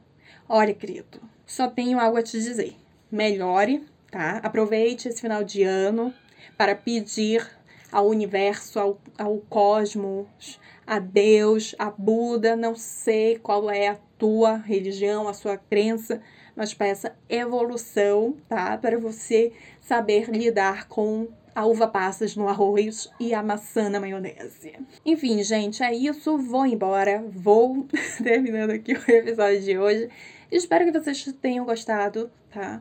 olha, 0.46 0.74
querido, 0.74 1.20
só 1.46 1.68
tenho 1.68 1.98
algo 2.00 2.18
a 2.18 2.22
te 2.22 2.38
dizer. 2.40 2.76
Melhore, 3.10 3.86
tá? 4.10 4.40
Aproveite 4.42 5.08
esse 5.08 5.20
final 5.20 5.44
de 5.44 5.62
ano 5.62 6.12
para 6.58 6.74
pedir 6.74 7.48
ao 7.92 8.08
universo, 8.08 8.78
ao, 8.78 9.00
ao 9.16 9.38
cosmos, 9.48 10.60
a 10.86 10.98
Deus, 10.98 11.74
a 11.78 11.90
Buda, 11.90 12.56
não 12.56 12.74
sei 12.74 13.38
qual 13.38 13.70
é 13.70 13.88
a 13.88 13.98
tua 14.18 14.56
religião, 14.56 15.28
a 15.28 15.32
sua 15.32 15.56
crença, 15.56 16.20
mas 16.54 16.74
essa 16.80 17.16
evolução, 17.28 18.36
tá? 18.48 18.76
Para 18.78 18.98
você 18.98 19.52
saber 19.80 20.28
lidar 20.30 20.88
com 20.88 21.28
a 21.54 21.64
uva 21.64 21.88
passas 21.88 22.36
no 22.36 22.48
arroz 22.48 23.08
e 23.18 23.32
a 23.32 23.42
maçã 23.42 23.88
na 23.88 23.98
maionese. 23.98 24.74
Enfim, 25.04 25.42
gente, 25.42 25.82
é 25.82 25.94
isso. 25.94 26.36
Vou 26.36 26.66
embora. 26.66 27.24
Vou 27.30 27.86
terminando 28.22 28.72
aqui 28.72 28.92
o 28.92 29.10
episódio 29.10 29.62
de 29.62 29.78
hoje. 29.78 30.10
Espero 30.50 30.84
que 30.84 30.98
vocês 30.98 31.24
tenham 31.40 31.64
gostado, 31.64 32.30
tá? 32.50 32.80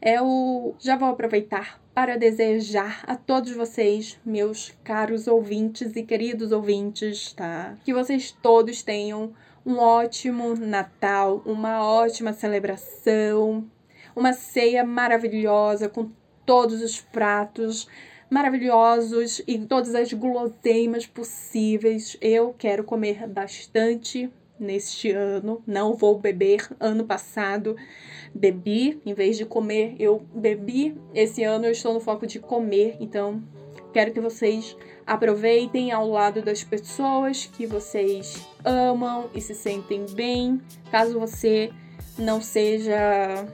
Eu 0.00 0.76
já 0.78 0.96
vou 0.96 1.08
aproveitar 1.08 1.80
para 1.94 2.18
desejar 2.18 3.02
a 3.06 3.16
todos 3.16 3.52
vocês, 3.52 4.18
meus 4.24 4.74
caros 4.84 5.26
ouvintes 5.26 5.96
e 5.96 6.02
queridos 6.02 6.52
ouvintes, 6.52 7.32
tá? 7.32 7.74
Que 7.84 7.94
vocês 7.94 8.30
todos 8.30 8.82
tenham 8.82 9.32
um 9.64 9.78
ótimo 9.78 10.54
Natal, 10.54 11.42
uma 11.46 11.82
ótima 11.82 12.32
celebração, 12.32 13.66
uma 14.14 14.32
ceia 14.32 14.84
maravilhosa 14.84 15.88
com 15.88 16.10
todos 16.44 16.82
os 16.82 17.00
pratos 17.00 17.88
maravilhosos 18.28 19.40
e 19.46 19.58
todas 19.58 19.94
as 19.94 20.12
guloseimas 20.12 21.06
possíveis. 21.06 22.16
Eu 22.20 22.54
quero 22.58 22.84
comer 22.84 23.26
bastante 23.26 24.30
neste 24.58 25.10
ano. 25.10 25.62
Não 25.66 25.94
vou 25.94 26.18
beber. 26.18 26.68
Ano 26.78 27.04
passado 27.04 27.76
bebi, 28.34 29.00
em 29.04 29.14
vez 29.14 29.36
de 29.36 29.44
comer, 29.44 29.96
eu 29.98 30.24
bebi. 30.34 30.96
Esse 31.14 31.42
ano 31.42 31.66
eu 31.66 31.72
estou 31.72 31.94
no 31.94 32.00
foco 32.00 32.26
de 32.26 32.38
comer, 32.38 32.96
então 33.00 33.42
quero 33.92 34.12
que 34.12 34.20
vocês 34.20 34.76
aproveitem 35.06 35.90
ao 35.92 36.08
lado 36.08 36.42
das 36.42 36.62
pessoas 36.62 37.46
que 37.46 37.66
vocês 37.66 38.46
amam 38.64 39.30
e 39.34 39.40
se 39.40 39.54
sentem 39.54 40.04
bem. 40.12 40.60
Caso 40.90 41.18
você 41.18 41.70
não 42.18 42.40
seja 42.40 43.46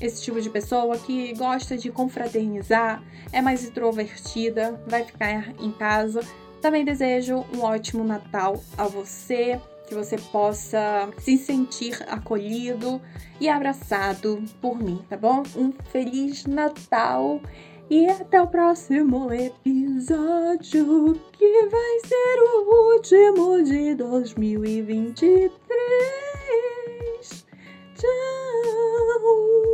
esse 0.00 0.22
tipo 0.22 0.40
de 0.40 0.50
pessoa 0.50 0.98
que 0.98 1.32
gosta 1.34 1.76
de 1.76 1.90
confraternizar, 1.90 3.02
é 3.32 3.40
mais 3.40 3.64
introvertida, 3.64 4.78
vai 4.86 5.04
ficar 5.04 5.54
em 5.58 5.72
casa. 5.72 6.20
Também 6.60 6.84
desejo 6.84 7.44
um 7.54 7.62
ótimo 7.62 8.04
Natal 8.04 8.62
a 8.76 8.84
você, 8.84 9.60
que 9.86 9.94
você 9.94 10.16
possa 10.16 11.08
se 11.18 11.38
sentir 11.38 11.96
acolhido 12.08 13.00
e 13.40 13.48
abraçado 13.48 14.42
por 14.60 14.78
mim, 14.78 15.02
tá 15.08 15.16
bom? 15.16 15.42
Um 15.56 15.72
Feliz 15.90 16.44
Natal! 16.44 17.40
E 17.88 18.08
até 18.08 18.42
o 18.42 18.48
próximo 18.48 19.32
episódio, 19.32 21.14
que 21.32 21.66
vai 21.66 22.00
ser 22.04 22.42
o 22.42 22.94
último 22.94 23.62
de 23.62 23.94
2023. 23.94 25.50
Tchau! 27.94 29.65